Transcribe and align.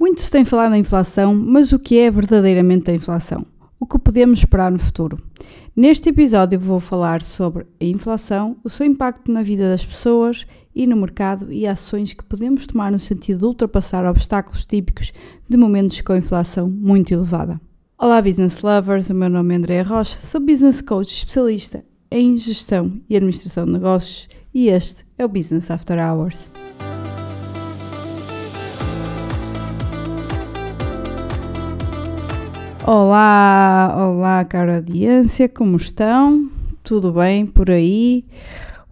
Muito 0.00 0.22
se 0.22 0.30
tem 0.30 0.46
falado 0.46 0.70
na 0.70 0.78
inflação, 0.78 1.34
mas 1.34 1.72
o 1.72 1.78
que 1.78 1.98
é 1.98 2.10
verdadeiramente 2.10 2.90
a 2.90 2.94
inflação? 2.94 3.44
O 3.78 3.84
que 3.84 3.98
podemos 3.98 4.38
esperar 4.38 4.72
no 4.72 4.78
futuro? 4.78 5.22
Neste 5.76 6.08
episódio 6.08 6.58
vou 6.58 6.80
falar 6.80 7.20
sobre 7.20 7.66
a 7.78 7.84
inflação, 7.84 8.56
o 8.64 8.70
seu 8.70 8.86
impacto 8.86 9.30
na 9.30 9.42
vida 9.42 9.68
das 9.68 9.84
pessoas 9.84 10.46
e 10.74 10.86
no 10.86 10.96
mercado 10.96 11.52
e 11.52 11.66
ações 11.66 12.14
que 12.14 12.24
podemos 12.24 12.66
tomar 12.66 12.90
no 12.90 12.98
sentido 12.98 13.40
de 13.40 13.44
ultrapassar 13.44 14.06
obstáculos 14.06 14.64
típicos 14.64 15.12
de 15.46 15.58
momentos 15.58 16.00
com 16.00 16.16
inflação 16.16 16.70
muito 16.70 17.12
elevada. 17.12 17.60
Olá 17.98 18.22
business 18.22 18.62
lovers, 18.62 19.10
o 19.10 19.14
meu 19.14 19.28
nome 19.28 19.52
é 19.52 19.58
Andrea 19.58 19.82
Rocha, 19.82 20.16
sou 20.22 20.40
business 20.40 20.80
coach 20.80 21.14
especialista 21.14 21.84
em 22.10 22.38
gestão 22.38 22.98
e 23.06 23.16
administração 23.16 23.66
de 23.66 23.72
negócios 23.72 24.30
e 24.54 24.68
este 24.68 25.04
é 25.18 25.26
o 25.26 25.28
Business 25.28 25.70
After 25.70 25.98
Hours. 25.98 26.50
Olá, 32.92 33.94
olá, 34.10 34.44
cara 34.44 34.78
audiência, 34.78 35.48
como 35.48 35.76
estão? 35.76 36.50
Tudo 36.82 37.12
bem 37.12 37.46
por 37.46 37.70
aí? 37.70 38.24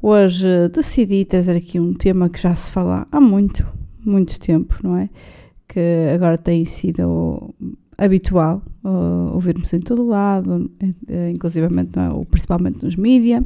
Hoje 0.01 0.47
decidi 0.69 1.25
trazer 1.25 1.57
aqui 1.57 1.81
um 1.81 1.93
tema 1.93 2.29
que 2.29 2.41
já 2.41 2.55
se 2.55 2.71
fala 2.71 3.09
há 3.11 3.21
muito, 3.21 3.67
muito 4.05 4.39
tempo, 4.39 4.79
não 4.85 4.97
é? 4.97 5.11
Que 5.67 6.13
agora 6.15 6.39
tem 6.39 6.65
sido 6.65 7.53
habitual 7.99 8.63
uh, 8.85 9.35
ouvirmos 9.35 9.73
em 9.73 9.81
todo 9.81 10.07
lado, 10.07 10.71
uh, 10.81 11.31
inclusivamente, 11.35 11.99
é? 11.99 12.09
ou 12.09 12.25
principalmente 12.25 12.85
nos 12.85 12.95
mídias, 12.95 13.43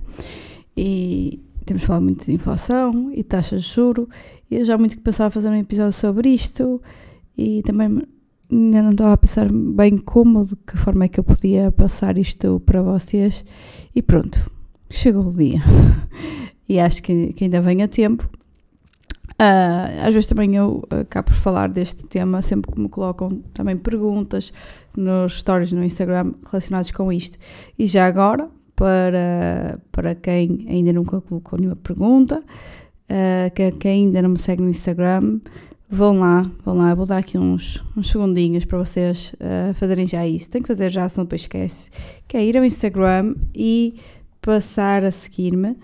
e 0.77 1.41
temos 1.65 1.83
falado 1.83 2.03
muito 2.03 2.27
de 2.27 2.33
inflação 2.35 3.11
e 3.15 3.25
taxas 3.25 3.63
de 3.63 3.71
juro, 3.71 4.07
e 4.51 4.57
eu 4.57 4.67
já 4.67 4.77
muito 4.77 4.97
que 4.97 5.03
pensava 5.03 5.31
fazer 5.31 5.49
um 5.49 5.57
episódio 5.57 5.95
sobre 5.95 6.29
isto, 6.29 6.79
e 7.39 7.63
também 7.63 8.03
ainda 8.53 8.83
não 8.83 8.91
estava 8.91 9.15
a 9.15 9.17
pensar 9.17 9.51
bem 9.51 9.97
como, 9.97 10.45
de 10.45 10.55
que 10.57 10.77
forma 10.77 11.07
é 11.07 11.09
que 11.09 11.19
eu 11.19 11.25
podia 11.25 11.73
passar 11.73 12.19
isto 12.19 12.61
para 12.61 12.83
vocês. 12.83 13.45
E 13.95 14.03
pronto, 14.03 14.51
chegou 14.91 15.27
o 15.27 15.37
dia. 15.37 15.61
e 16.69 16.79
acho 16.79 17.03
que, 17.03 17.33
que, 17.33 17.45
ainda 17.45 17.63
vem 17.63 17.83
a 17.83 17.89
tempo. 17.89 18.29
Uh, 19.41 20.07
às 20.07 20.13
vezes 20.13 20.27
também 20.27 20.55
eu 20.55 20.85
acabo 20.91 21.29
por 21.29 21.35
falar 21.35 21.69
deste 21.69 22.05
tema 22.07 22.43
sempre 22.43 22.71
que 22.71 22.81
me 22.81 22.89
colocam 22.89 23.43
também 23.55 23.77
perguntas 23.77 24.53
nos 24.97 25.39
stories 25.39 25.73
no 25.73 25.83
Instagram 25.83 26.33
relacionados 26.49 26.91
com 26.91 27.11
isto. 27.11 27.39
E 27.79 27.87
já 27.87 28.07
agora, 28.07 28.51
para, 28.77 29.81
para 29.91 30.15
quem 30.15 30.67
ainda 30.69 30.93
nunca 30.93 31.21
colocou 31.23 31.59
nenhuma 31.59 31.77
pergunta, 31.77 32.39
uh, 32.39 33.51
que, 33.55 33.73
que 33.73 33.89
ainda 33.89 34.21
não 34.21 34.31
me 34.31 34.39
segue 34.39 34.63
no 34.63 34.69
Instagram, 34.69 35.41
vão 35.93 36.19
lá, 36.19 36.51
vão 36.65 36.75
lá, 36.75 36.95
vou 36.95 37.05
dar 37.05 37.19
aqui 37.19 37.37
uns, 37.37 37.85
uns 37.95 38.11
segundinhos 38.11 38.65
para 38.65 38.79
vocês 38.79 39.35
uh, 39.35 39.75
fazerem 39.75 40.07
já 40.07 40.27
isso. 40.27 40.51
Tem 40.51 40.63
que 40.63 40.69
fazer 40.69 40.91
já, 40.91 41.07
senão 41.07 41.27
depois 41.27 41.43
esquece. 41.43 41.91
Que 42.27 42.39
é 42.39 42.45
ir 42.45 42.57
ao 42.57 42.65
Instagram 42.65 43.35
e 43.55 43.97
passar 44.41 45.05
a 45.05 45.11
seguir-me, 45.11 45.77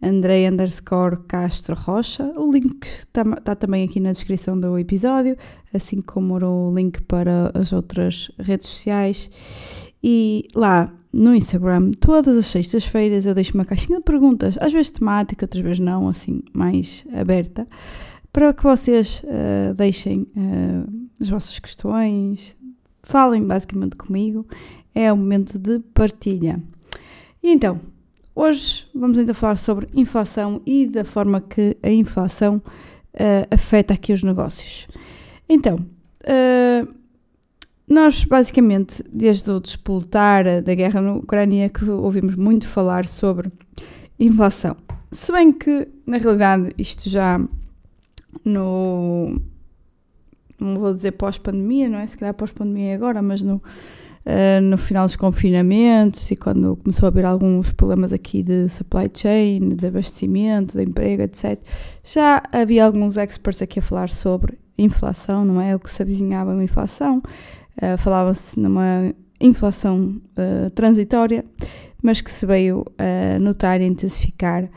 Andrei 0.00 0.48
underscore 0.48 1.16
Castro 1.26 1.74
Rocha. 1.74 2.22
O 2.36 2.52
link 2.52 2.84
está 2.84 3.24
tá 3.24 3.56
também 3.56 3.84
aqui 3.84 3.98
na 3.98 4.12
descrição 4.12 4.58
do 4.58 4.78
episódio, 4.78 5.36
assim 5.74 6.00
como 6.00 6.38
o 6.38 6.72
link 6.72 7.00
para 7.02 7.50
as 7.52 7.72
outras 7.72 8.30
redes 8.38 8.68
sociais. 8.68 9.28
E 10.00 10.46
lá 10.54 10.92
no 11.12 11.34
Instagram, 11.34 11.90
todas 11.98 12.36
as 12.36 12.46
sextas-feiras 12.46 13.26
eu 13.26 13.34
deixo 13.34 13.54
uma 13.54 13.64
caixinha 13.64 13.98
de 13.98 14.04
perguntas, 14.04 14.56
às 14.60 14.72
vezes 14.72 14.92
temática, 14.92 15.44
outras 15.44 15.62
vezes 15.62 15.80
não, 15.80 16.06
assim, 16.06 16.42
mais 16.52 17.04
aberta 17.12 17.66
para 18.36 18.52
que 18.52 18.62
vocês 18.62 19.22
uh, 19.24 19.72
deixem 19.72 20.26
uh, 20.36 21.08
as 21.18 21.30
vossas 21.30 21.58
questões, 21.58 22.54
falem 23.02 23.42
basicamente 23.42 23.96
comigo. 23.96 24.46
É 24.94 25.10
o 25.10 25.16
momento 25.16 25.58
de 25.58 25.78
partilha. 25.94 26.62
E 27.42 27.50
então, 27.50 27.80
hoje 28.34 28.86
vamos 28.94 29.18
ainda 29.18 29.32
falar 29.32 29.56
sobre 29.56 29.88
inflação 29.94 30.60
e 30.66 30.86
da 30.86 31.02
forma 31.02 31.40
que 31.40 31.78
a 31.82 31.88
inflação 31.88 32.56
uh, 32.58 33.46
afeta 33.50 33.94
aqui 33.94 34.12
os 34.12 34.22
negócios. 34.22 34.86
Então, 35.48 35.78
nós 37.88 38.22
basicamente, 38.24 39.02
desde 39.10 39.50
o 39.50 39.60
despoltar 39.60 40.60
da 40.60 40.74
guerra 40.74 41.00
na 41.00 41.14
Ucrânia, 41.14 41.70
que 41.70 41.88
ouvimos 41.88 42.34
muito 42.34 42.68
falar 42.68 43.08
sobre 43.08 43.50
inflação. 44.20 44.76
Se 45.10 45.32
bem 45.32 45.54
que, 45.54 45.88
na 46.04 46.18
realidade, 46.18 46.74
isto 46.76 47.08
já 47.08 47.40
no. 48.44 49.40
Não 50.58 50.78
vou 50.78 50.94
dizer 50.94 51.12
pós-pandemia, 51.12 51.88
não 51.88 51.98
é? 51.98 52.06
Se 52.06 52.16
calhar 52.16 52.34
pós-pandemia 52.34 52.92
é 52.92 52.94
agora, 52.94 53.20
mas 53.20 53.42
no, 53.42 53.56
uh, 53.56 54.60
no 54.62 54.78
final 54.78 55.04
dos 55.06 55.16
confinamentos 55.16 56.30
e 56.30 56.36
quando 56.36 56.76
começou 56.76 57.06
a 57.06 57.08
haver 57.08 57.26
alguns 57.26 57.72
problemas 57.72 58.12
aqui 58.12 58.42
de 58.42 58.68
supply 58.68 59.10
chain, 59.14 59.76
de 59.76 59.86
abastecimento, 59.86 60.76
de 60.76 60.84
emprego, 60.84 61.22
etc., 61.22 61.58
já 62.02 62.42
havia 62.50 62.86
alguns 62.86 63.16
experts 63.16 63.60
aqui 63.60 63.78
a 63.80 63.82
falar 63.82 64.08
sobre 64.08 64.58
inflação, 64.78 65.44
não 65.44 65.60
é? 65.60 65.74
O 65.76 65.78
que 65.78 65.90
se 65.90 66.02
avizinhava 66.02 66.52
uma 66.52 66.64
inflação. 66.64 67.18
Uh, 67.76 67.98
Falava-se 67.98 68.58
numa 68.58 69.14
inflação 69.40 70.20
uh, 70.38 70.70
transitória, 70.70 71.44
mas 72.02 72.20
que 72.20 72.30
se 72.30 72.46
veio 72.46 72.84
a 72.98 73.38
notar 73.38 73.80
e 73.80 73.84
intensificar 73.84 74.70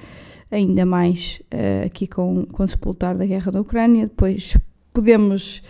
ainda 0.51 0.85
mais 0.85 1.41
uh, 1.53 1.85
aqui 1.85 2.07
com, 2.07 2.45
com 2.45 2.63
o 2.63 2.65
despoltar 2.65 3.17
da 3.17 3.25
guerra 3.25 3.51
da 3.51 3.61
Ucrânia. 3.61 4.07
Depois 4.07 4.57
podemos 4.93 5.61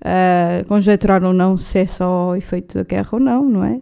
uh, 0.00 0.66
conjecturar 0.66 1.22
ou 1.24 1.32
não 1.32 1.56
se 1.56 1.78
é 1.78 1.86
só 1.86 2.36
efeito 2.36 2.78
da 2.78 2.84
guerra 2.84 3.10
ou 3.12 3.20
não, 3.20 3.48
não 3.48 3.64
é? 3.64 3.80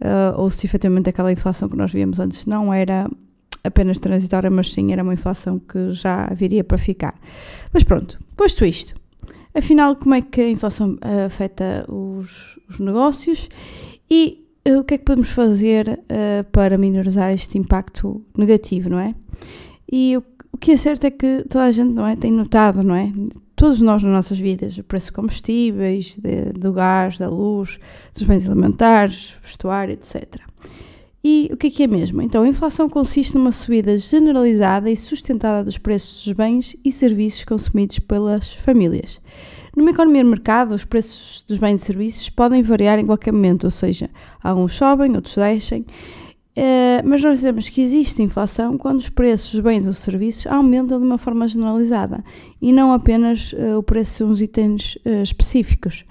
Uh, 0.00 0.38
ou 0.38 0.50
se 0.50 0.66
efetivamente 0.66 1.10
aquela 1.10 1.30
inflação 1.30 1.68
que 1.68 1.76
nós 1.76 1.92
víamos 1.92 2.18
antes 2.18 2.46
não 2.46 2.72
era 2.72 3.08
apenas 3.62 3.98
transitória, 3.98 4.50
mas 4.50 4.72
sim 4.72 4.92
era 4.92 5.02
uma 5.02 5.12
inflação 5.12 5.58
que 5.58 5.92
já 5.92 6.26
viria 6.34 6.64
para 6.64 6.78
ficar. 6.78 7.14
Mas 7.72 7.84
pronto, 7.84 8.18
posto 8.34 8.64
isto, 8.64 8.94
afinal, 9.54 9.96
como 9.96 10.14
é 10.14 10.22
que 10.22 10.40
a 10.40 10.48
inflação 10.48 10.96
afeta 11.26 11.84
os, 11.86 12.58
os 12.70 12.80
negócios 12.80 13.50
e 14.10 14.46
o 14.66 14.84
que 14.84 14.94
é 14.94 14.98
que 14.98 15.04
podemos 15.04 15.30
fazer 15.30 15.88
uh, 15.88 16.44
para 16.50 16.76
minorizar 16.78 17.32
este 17.32 17.58
impacto 17.58 18.24
negativo, 18.36 18.88
não 18.88 18.98
é? 18.98 19.14
E 19.90 20.16
o, 20.16 20.22
o 20.52 20.58
que 20.58 20.72
é 20.72 20.76
certo 20.76 21.04
é 21.04 21.10
que 21.10 21.44
toda 21.48 21.64
a 21.64 21.72
gente 21.72 21.92
não 21.92 22.06
é, 22.06 22.14
tem 22.14 22.30
notado, 22.30 22.82
não 22.82 22.94
é? 22.94 23.12
Todos 23.56 23.80
nós 23.80 24.02
nas 24.02 24.12
nossas 24.12 24.38
vidas, 24.38 24.78
o 24.78 24.84
preço 24.84 25.06
de 25.06 25.12
combustíveis, 25.12 26.16
de, 26.16 26.52
do 26.52 26.72
gás, 26.72 27.18
da 27.18 27.28
luz, 27.28 27.78
dos 28.14 28.22
bens 28.22 28.46
alimentares, 28.46 29.34
vestuário, 29.42 29.92
etc. 29.92 30.40
E 31.22 31.50
o 31.52 31.56
que 31.56 31.66
é 31.66 31.70
que 31.70 31.82
é 31.82 31.86
mesmo? 31.86 32.22
Então, 32.22 32.44
a 32.44 32.48
inflação 32.48 32.88
consiste 32.88 33.34
numa 33.34 33.52
subida 33.52 33.98
generalizada 33.98 34.90
e 34.90 34.96
sustentada 34.96 35.62
dos 35.62 35.76
preços 35.76 36.24
dos 36.24 36.32
bens 36.32 36.74
e 36.82 36.90
serviços 36.90 37.44
consumidos 37.44 37.98
pelas 37.98 38.54
famílias. 38.54 39.20
Numa 39.76 39.90
economia 39.90 40.24
de 40.24 40.30
mercado, 40.30 40.74
os 40.74 40.84
preços 40.84 41.44
dos 41.46 41.58
bens 41.58 41.82
e 41.82 41.84
serviços 41.84 42.30
podem 42.30 42.62
variar 42.62 42.98
em 42.98 43.04
qualquer 43.04 43.32
momento, 43.32 43.64
ou 43.64 43.70
seja, 43.70 44.08
alguns 44.42 44.72
sobem, 44.72 45.14
outros 45.14 45.34
deixem, 45.34 45.84
Uh, 46.60 47.00
mas 47.08 47.22
nós 47.22 47.36
dizemos 47.36 47.70
que 47.70 47.80
existe 47.80 48.22
inflação 48.22 48.76
quando 48.76 48.98
os 48.98 49.08
preços 49.08 49.52
dos 49.52 49.60
bens 49.62 49.86
ou 49.86 49.94
serviços 49.94 50.46
aumentam 50.46 50.98
de 51.00 51.06
uma 51.06 51.16
forma 51.16 51.48
generalizada 51.48 52.22
e 52.60 52.70
não 52.70 52.92
apenas 52.92 53.54
uh, 53.54 53.78
o 53.78 53.82
preço 53.82 54.26
de 54.26 54.30
uns 54.30 54.42
itens 54.42 54.96
uh, 54.96 55.22
específicos. 55.22 56.04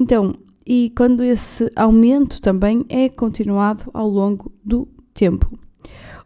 Então, 0.00 0.34
e 0.66 0.90
quando 0.96 1.22
esse 1.22 1.70
aumento 1.76 2.40
também 2.40 2.86
é 2.88 3.10
continuado 3.10 3.90
ao 3.92 4.08
longo 4.08 4.50
do 4.64 4.88
tempo. 5.12 5.52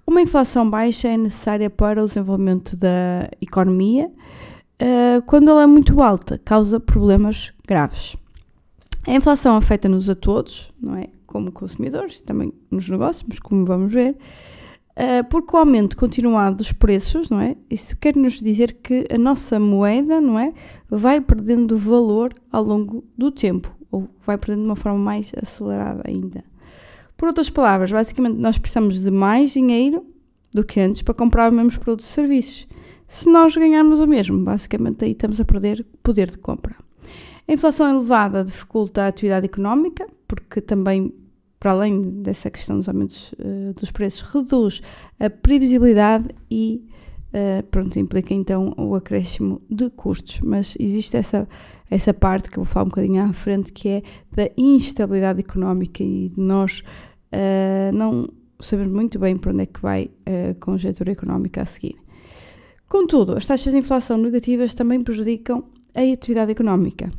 Uma 0.06 0.22
inflação 0.22 0.70
baixa 0.70 1.08
é 1.08 1.16
necessária 1.16 1.68
para 1.68 2.04
o 2.04 2.06
desenvolvimento 2.06 2.76
da 2.76 3.28
economia, 3.42 4.10
quando 5.26 5.50
ela 5.50 5.64
é 5.64 5.66
muito 5.66 6.00
alta, 6.00 6.38
causa 6.38 6.80
problemas 6.80 7.52
graves. 7.66 8.16
A 9.06 9.12
inflação 9.12 9.56
afeta-nos 9.56 10.08
a 10.08 10.14
todos, 10.14 10.70
não 10.80 10.96
é? 10.96 11.08
Como 11.28 11.52
consumidores, 11.52 12.20
também 12.22 12.52
nos 12.70 12.88
negócios, 12.88 13.24
mas 13.28 13.38
como 13.38 13.64
vamos 13.64 13.92
ver, 13.92 14.16
uh, 14.96 15.28
porque 15.30 15.54
o 15.54 15.58
aumento 15.58 15.96
continuado 15.96 16.56
dos 16.56 16.72
preços, 16.72 17.28
não 17.28 17.38
é? 17.38 17.54
Isso 17.70 17.96
quer 17.98 18.16
nos 18.16 18.40
dizer 18.40 18.78
que 18.82 19.06
a 19.12 19.18
nossa 19.18 19.60
moeda, 19.60 20.20
não 20.20 20.38
é? 20.38 20.52
Vai 20.88 21.20
perdendo 21.20 21.76
valor 21.76 22.34
ao 22.50 22.64
longo 22.64 23.04
do 23.16 23.30
tempo, 23.30 23.72
ou 23.92 24.08
vai 24.24 24.38
perdendo 24.38 24.62
de 24.62 24.68
uma 24.68 24.76
forma 24.76 24.98
mais 24.98 25.30
acelerada 25.40 26.02
ainda. 26.06 26.42
Por 27.16 27.28
outras 27.28 27.50
palavras, 27.50 27.92
basicamente 27.92 28.38
nós 28.38 28.56
precisamos 28.56 29.00
de 29.00 29.10
mais 29.10 29.52
dinheiro 29.52 30.06
do 30.52 30.64
que 30.64 30.80
antes 30.80 31.02
para 31.02 31.12
comprar 31.12 31.50
os 31.50 31.54
mesmos 31.54 31.76
produtos 31.76 32.06
e 32.06 32.12
serviços. 32.12 32.66
Se 33.06 33.28
nós 33.28 33.54
ganharmos 33.54 34.00
o 34.00 34.06
mesmo, 34.06 34.42
basicamente 34.42 35.04
aí 35.04 35.12
estamos 35.12 35.40
a 35.40 35.44
perder 35.44 35.84
poder 36.02 36.30
de 36.30 36.38
compra. 36.38 36.74
A 37.46 37.52
inflação 37.52 37.88
elevada 37.88 38.44
dificulta 38.44 39.02
a 39.02 39.08
atividade 39.08 39.46
económica, 39.46 40.06
porque 40.28 40.60
também, 40.60 41.12
para 41.58 41.72
além 41.72 42.22
dessa 42.22 42.50
questão 42.50 42.76
dos 42.76 42.88
aumentos 42.88 43.32
uh, 43.32 43.72
dos 43.74 43.90
preços, 43.90 44.20
reduz 44.32 44.82
a 45.18 45.28
previsibilidade 45.28 46.28
e 46.50 46.86
uh, 47.32 47.66
pronto, 47.66 47.98
implica 47.98 48.34
então 48.34 48.74
o 48.76 48.94
acréscimo 48.94 49.60
de 49.68 49.90
custos. 49.90 50.40
Mas 50.40 50.76
existe 50.78 51.16
essa, 51.16 51.48
essa 51.90 52.14
parte 52.14 52.50
que 52.50 52.58
eu 52.58 52.62
vou 52.62 52.72
falar 52.72 52.84
um 52.84 52.90
bocadinho 52.90 53.22
à 53.24 53.32
frente, 53.32 53.72
que 53.72 53.88
é 53.88 54.02
da 54.30 54.48
instabilidade 54.56 55.40
económica 55.40 56.02
e 56.04 56.30
nós 56.36 56.84
uh, 57.32 57.96
não 57.96 58.28
sabemos 58.60 58.92
muito 58.92 59.18
bem 59.18 59.36
para 59.36 59.52
onde 59.52 59.62
é 59.62 59.66
que 59.66 59.80
vai 59.80 60.10
a 60.26 60.54
conjuntura 60.60 61.12
económica 61.12 61.62
a 61.62 61.64
seguir. 61.64 61.96
Contudo, 62.88 63.36
as 63.36 63.46
taxas 63.46 63.72
de 63.72 63.78
inflação 63.78 64.18
negativas 64.18 64.74
também 64.74 65.02
prejudicam 65.02 65.64
a 65.94 66.00
atividade 66.00 66.52
económica, 66.52 67.10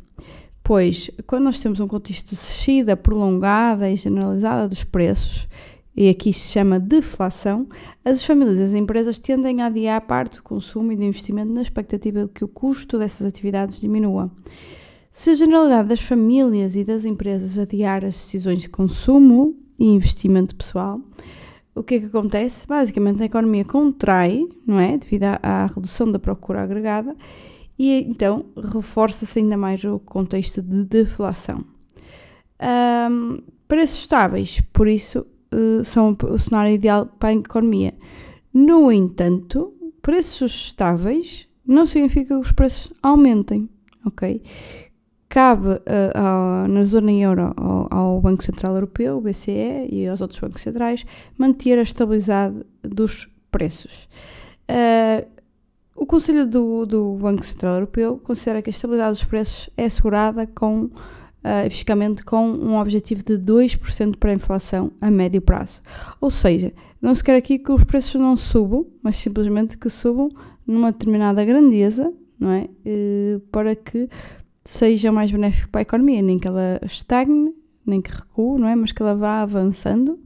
pois 0.70 1.10
quando 1.26 1.42
nós 1.42 1.58
temos 1.58 1.80
um 1.80 1.88
contexto 1.88 2.26
de 2.26 2.36
descida 2.36 2.96
prolongada 2.96 3.90
e 3.90 3.96
generalizada 3.96 4.68
dos 4.68 4.84
preços, 4.84 5.48
e 5.96 6.08
aqui 6.08 6.32
se 6.32 6.52
chama 6.52 6.78
deflação, 6.78 7.66
as 8.04 8.22
famílias 8.22 8.56
e 8.56 8.62
as 8.62 8.74
empresas 8.74 9.18
tendem 9.18 9.62
a 9.62 9.66
adiar 9.66 10.00
parte 10.02 10.36
do 10.36 10.44
consumo 10.44 10.92
e 10.92 10.96
do 10.96 11.02
investimento 11.02 11.52
na 11.52 11.60
expectativa 11.60 12.24
de 12.24 12.28
que 12.28 12.44
o 12.44 12.48
custo 12.48 13.00
dessas 13.00 13.26
atividades 13.26 13.80
diminua. 13.80 14.30
Se 15.10 15.30
a 15.30 15.34
generalidade 15.34 15.88
das 15.88 16.02
famílias 16.02 16.76
e 16.76 16.84
das 16.84 17.04
empresas 17.04 17.58
adiar 17.58 18.04
as 18.04 18.14
decisões 18.14 18.58
de 18.58 18.68
consumo 18.68 19.56
e 19.76 19.86
investimento 19.86 20.54
pessoal, 20.54 21.00
o 21.74 21.82
que 21.82 21.96
é 21.96 21.98
que 21.98 22.06
acontece? 22.06 22.64
Basicamente 22.68 23.24
a 23.24 23.26
economia 23.26 23.64
contrai, 23.64 24.46
não 24.64 24.78
é? 24.78 24.96
Devido 24.96 25.24
à, 25.24 25.40
à 25.42 25.66
redução 25.66 26.12
da 26.12 26.20
procura 26.20 26.62
agregada 26.62 27.16
e 27.80 28.04
então 28.06 28.44
reforça-se 28.54 29.38
ainda 29.38 29.56
mais 29.56 29.82
o 29.84 29.98
contexto 30.00 30.60
de 30.60 30.84
deflação. 30.84 31.64
Um, 33.10 33.38
preços 33.66 34.00
estáveis, 34.00 34.60
por 34.70 34.86
isso, 34.86 35.26
uh, 35.54 35.82
são 35.82 36.14
o 36.22 36.38
cenário 36.38 36.74
ideal 36.74 37.06
para 37.06 37.30
a 37.30 37.32
economia. 37.32 37.94
No 38.52 38.92
entanto, 38.92 39.72
preços 40.02 40.52
estáveis 40.66 41.48
não 41.66 41.86
significa 41.86 42.34
que 42.34 42.40
os 42.42 42.52
preços 42.52 42.92
aumentem, 43.02 43.66
ok? 44.04 44.42
Cabe 45.30 45.68
uh, 45.68 46.68
na 46.68 46.82
zona 46.82 47.12
euro 47.12 47.54
ao, 47.56 47.88
ao, 47.90 48.20
Banco 48.20 48.44
Central 48.44 48.74
Europeu, 48.74 49.16
o 49.16 49.20
BCE, 49.22 49.88
e 49.90 50.06
aos 50.06 50.20
outros 50.20 50.38
bancos 50.38 50.60
centrais 50.60 51.06
manter 51.38 51.78
a 51.78 51.82
estabilidade 51.82 52.56
dos 52.82 53.26
preços. 53.50 54.06
Uh, 54.68 55.39
o 56.00 56.06
Conselho 56.06 56.48
do, 56.48 56.86
do, 56.86 57.12
Banco 57.16 57.44
Central 57.44 57.74
Europeu 57.74 58.18
considera 58.24 58.62
que 58.62 58.70
a 58.70 58.72
estabilidade 58.72 59.18
dos 59.18 59.24
preços 59.24 59.68
é 59.76 59.84
assegurada 59.84 60.46
com, 60.46 60.84
uh, 60.84 60.90
fisicamente 61.68 62.24
com 62.24 62.48
um 62.48 62.80
objetivo 62.80 63.22
de 63.22 63.34
2% 63.34 64.16
para 64.16 64.30
a 64.30 64.34
inflação 64.34 64.90
a 64.98 65.10
médio 65.10 65.42
prazo. 65.42 65.82
Ou 66.18 66.30
seja, 66.30 66.72
não 67.02 67.14
se 67.14 67.22
quer 67.22 67.36
aqui 67.36 67.58
que 67.58 67.70
os 67.70 67.84
preços 67.84 68.18
não 68.18 68.34
subam, 68.34 68.86
mas 69.02 69.16
simplesmente 69.16 69.76
que 69.76 69.90
subam 69.90 70.30
numa 70.66 70.90
determinada 70.90 71.44
grandeza, 71.44 72.10
não 72.38 72.50
é? 72.50 72.66
Para 73.52 73.76
que 73.76 74.08
seja 74.64 75.12
mais 75.12 75.30
benéfico 75.30 75.68
para 75.68 75.80
a 75.80 75.82
economia, 75.82 76.22
nem 76.22 76.38
que 76.38 76.48
ela 76.48 76.80
estagne, 76.82 77.54
nem 77.84 78.00
que 78.00 78.10
recue, 78.10 78.58
não 78.58 78.68
é? 78.68 78.74
Mas 78.74 78.90
que 78.90 79.02
ela 79.02 79.14
vá 79.14 79.42
avançando 79.42 80.18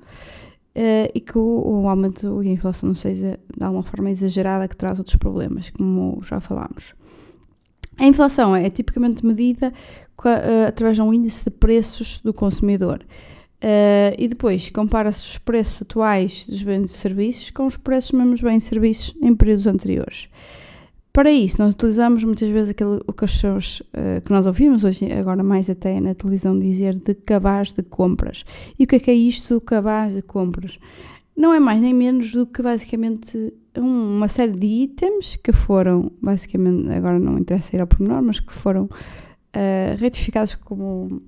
uh, 0.76 1.10
e 1.14 1.20
que 1.20 1.38
o, 1.38 1.82
o 1.82 1.88
aumento 1.88 2.42
e 2.42 2.48
a 2.48 2.52
inflação 2.52 2.88
não 2.88 2.96
seja 2.96 3.38
de 3.56 3.64
alguma 3.64 3.82
forma 3.82 4.10
exagerada 4.10 4.68
que 4.68 4.76
traz 4.76 4.98
outros 4.98 5.16
problemas, 5.16 5.70
como 5.70 6.20
já 6.22 6.40
falámos. 6.40 6.94
A 7.96 8.06
inflação 8.06 8.56
é 8.56 8.68
tipicamente 8.68 9.24
medida 9.24 9.72
uh, 10.18 10.66
através 10.68 10.96
de 10.96 11.02
um 11.02 11.12
índice 11.12 11.44
de 11.44 11.50
preços 11.50 12.18
do 12.18 12.32
consumidor. 12.32 13.04
Uh, 13.62 14.12
e 14.18 14.28
depois 14.28 14.68
compara-se 14.68 15.22
os 15.22 15.38
preços 15.38 15.80
atuais 15.82 16.46
dos 16.46 16.62
bens 16.62 16.90
e 16.90 16.94
serviços 16.94 17.50
com 17.50 17.64
os 17.64 17.78
preços 17.78 18.10
dos 18.10 18.20
mesmos 18.20 18.42
bens 18.42 18.64
e 18.64 18.68
serviços 18.68 19.14
em 19.22 19.34
períodos 19.34 19.66
anteriores. 19.66 20.28
Para 21.14 21.30
isso, 21.30 21.62
nós 21.62 21.74
utilizamos 21.74 22.24
muitas 22.24 22.48
vezes 22.50 22.70
aquele, 22.70 22.98
o 23.06 23.12
que, 23.12 23.24
uh, 23.24 24.20
que 24.20 24.32
nós 24.32 24.46
ouvimos 24.46 24.82
hoje, 24.82 25.12
agora 25.12 25.44
mais 25.44 25.70
até 25.70 26.00
na 26.00 26.12
televisão, 26.12 26.58
dizer 26.58 26.96
de 26.96 27.14
cabaz 27.14 27.72
de 27.72 27.84
compras. 27.84 28.44
E 28.76 28.82
o 28.82 28.86
que 28.88 28.96
é 28.96 28.98
que 28.98 29.10
é 29.12 29.14
isto 29.14 29.54
do 29.54 29.60
cabaz 29.60 30.12
de 30.12 30.22
compras? 30.22 30.76
Não 31.36 31.54
é 31.54 31.60
mais 31.60 31.80
nem 31.80 31.94
menos 31.94 32.32
do 32.32 32.44
que 32.44 32.60
basicamente 32.60 33.54
uma 33.78 34.26
série 34.26 34.58
de 34.58 34.66
itens 34.66 35.36
que 35.36 35.52
foram, 35.52 36.10
basicamente, 36.20 36.90
agora 36.90 37.20
não 37.20 37.38
interessa 37.38 37.76
ir 37.76 37.80
ao 37.80 37.86
pormenor, 37.86 38.20
mas 38.20 38.40
que 38.40 38.52
foram 38.52 38.86
uh, 38.86 39.96
retificados 39.96 40.56
como, 40.56 41.22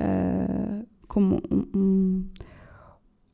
uh, 0.00 0.86
como 1.06 1.40
um, 1.48 1.66
um, 1.72 2.24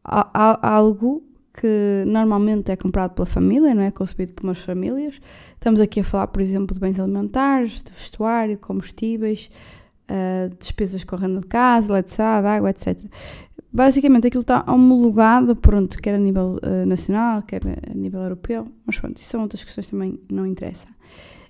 algo 0.05 1.26
que 1.61 2.05
normalmente 2.07 2.71
é 2.71 2.77
comprado 2.77 3.15
pela 3.15 3.27
família, 3.27 3.75
não 3.75 3.83
é? 3.83 3.91
Concebido 3.91 4.33
por 4.33 4.45
umas 4.45 4.59
famílias. 4.59 5.21
Estamos 5.55 5.81
aqui 5.81 6.01
a 6.01 6.05
falar, 6.05 6.27
por 6.29 6.43
exemplo, 6.43 6.75
de 6.75 6.81
bens 6.81 7.01
alimentares, 7.01 7.83
de 7.83 7.91
vestuário, 7.93 8.59
combustíveis, 8.59 9.51
uh, 10.11 10.55
despesas 10.59 11.03
com 11.03 11.17
renda 11.17 11.41
de 11.41 11.47
casa, 11.47 11.89
eletricidade, 11.89 12.47
água, 12.47 12.71
etc. 12.71 12.99
Basicamente 13.73 14.27
aquilo 14.27 14.43
está 14.43 14.65
homologado, 14.69 15.57
pronto, 15.57 15.97
quer 15.99 16.15
a 16.15 16.19
nível 16.19 16.59
uh, 16.63 16.87
nacional, 16.87 17.43
quer 17.43 17.63
a 17.91 17.95
nível 17.95 18.21
europeu, 18.21 18.69
mas 18.85 18.99
pronto, 18.99 19.17
isso 19.17 19.31
são 19.31 19.43
outras 19.43 19.65
questões 19.65 19.89
também 19.89 20.21
não 20.31 20.47
interessa. 20.47 20.87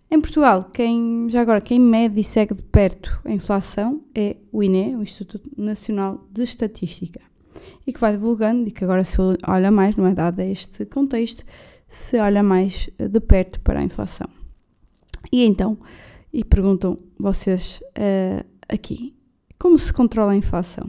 Em 0.09 0.21
Portugal, 0.21 0.63
quem, 0.73 1.25
já 1.29 1.41
agora, 1.41 1.61
quem 1.61 1.81
mede 1.81 2.21
e 2.21 2.25
segue 2.25 2.55
de 2.55 2.63
perto 2.63 3.21
a 3.25 3.33
inflação 3.33 4.01
é 4.15 4.37
o 4.53 4.63
INE, 4.63 4.95
o 4.95 5.03
Instituto 5.03 5.51
Nacional 5.57 6.25
de 6.33 6.45
Estatística 6.45 7.21
e 7.87 7.93
que 7.93 8.01
vai 8.01 8.13
divulgando 8.13 8.69
e 8.69 8.73
que 8.73 8.85
agora 8.85 9.05
se 9.05 9.17
olha 9.47 9.71
mais, 9.71 9.97
não 9.97 10.07
é 10.07 10.15
dado 10.15 10.41
este 10.41 10.85
contexto, 10.85 11.45
se 11.89 12.19
olha 12.19 12.43
mais 12.43 12.91
eh, 12.99 13.09
de 13.09 13.21
perto 13.21 13.61
para 13.61 13.81
a 13.81 13.83
inflação. 13.83 14.29
E 15.33 15.45
então, 15.45 15.79
e 16.33 16.45
perguntam 16.45 16.99
vocês 17.19 17.81
uh, 17.99 18.45
aqui, 18.69 19.15
como 19.59 19.79
se 19.79 19.93
controla 19.93 20.33
a 20.33 20.37
inflação? 20.37 20.89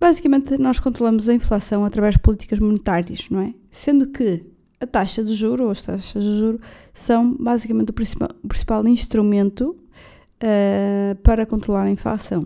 Basicamente, 0.00 0.58
nós 0.58 0.80
controlamos 0.80 1.28
a 1.28 1.34
inflação 1.34 1.84
através 1.84 2.14
de 2.14 2.20
políticas 2.20 2.58
monetárias, 2.58 3.28
não 3.30 3.40
é? 3.40 3.54
Sendo 3.70 4.08
que 4.08 4.44
a 4.80 4.86
taxa 4.86 5.22
de 5.22 5.34
juro 5.34 5.64
ou 5.64 5.70
as 5.70 5.82
taxas 5.82 6.22
de 6.22 6.38
juro 6.38 6.60
são 6.92 7.34
basicamente 7.36 7.90
o 7.90 7.92
principal, 7.92 8.28
o 8.42 8.48
principal 8.48 8.86
instrumento 8.86 9.70
uh, 9.70 11.14
para 11.22 11.46
controlar 11.46 11.84
a 11.84 11.90
inflação. 11.90 12.44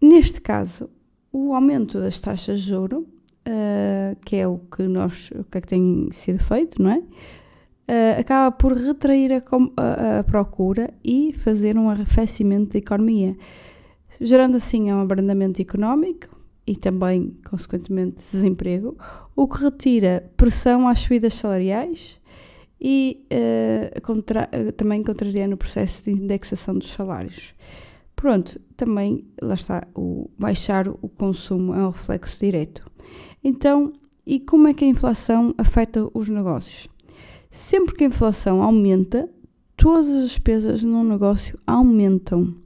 Neste 0.00 0.40
caso, 0.40 0.88
o 1.46 1.54
aumento 1.54 2.00
das 2.00 2.18
taxas 2.18 2.60
de 2.60 2.68
juro, 2.68 3.06
uh, 3.46 4.16
que 4.24 4.36
é 4.36 4.46
o 4.46 4.58
que 4.58 4.82
nós, 4.82 5.30
o 5.30 5.44
que 5.44 5.58
é 5.58 5.60
que 5.60 5.68
tem 5.68 6.08
sido 6.10 6.42
feito, 6.42 6.82
não 6.82 6.90
é? 6.90 6.98
Uh, 6.98 8.20
acaba 8.20 8.54
por 8.54 8.74
retrair 8.74 9.32
a, 9.32 9.42
a, 9.76 10.18
a, 10.18 10.24
procura 10.24 10.92
e 11.02 11.32
fazer 11.32 11.78
um 11.78 11.88
arrefecimento 11.88 12.72
da 12.72 12.78
economia, 12.78 13.36
gerando 14.20 14.56
assim 14.56 14.92
um 14.92 15.00
abrandamento 15.00 15.62
económico 15.62 16.28
e 16.66 16.76
também, 16.76 17.34
consequentemente, 17.48 18.16
desemprego, 18.30 18.96
o 19.34 19.48
que 19.48 19.62
retira 19.62 20.30
pressão 20.36 20.86
às 20.86 20.98
subidas 20.98 21.32
salariais 21.34 22.20
e 22.78 23.26
uh, 23.32 24.00
contra, 24.02 24.46
também 24.76 25.02
contraria 25.02 25.48
no 25.48 25.56
processo 25.56 26.04
de 26.04 26.10
indexação 26.10 26.74
dos 26.74 26.90
salários. 26.90 27.54
Pronto, 28.18 28.60
também, 28.76 29.24
lá 29.40 29.54
está, 29.54 29.86
o 29.94 30.28
baixar 30.36 30.88
o 30.88 31.08
consumo 31.08 31.72
é 31.72 31.86
um 31.86 31.90
reflexo 31.90 32.40
direto. 32.40 32.84
Então, 33.44 33.92
e 34.26 34.40
como 34.40 34.66
é 34.66 34.74
que 34.74 34.84
a 34.84 34.88
inflação 34.88 35.54
afeta 35.56 36.10
os 36.12 36.28
negócios? 36.28 36.88
Sempre 37.48 37.94
que 37.94 38.02
a 38.02 38.08
inflação 38.08 38.60
aumenta, 38.60 39.30
todas 39.76 40.08
as 40.08 40.30
despesas 40.30 40.82
num 40.82 41.04
negócio 41.04 41.60
aumentam. 41.64 42.56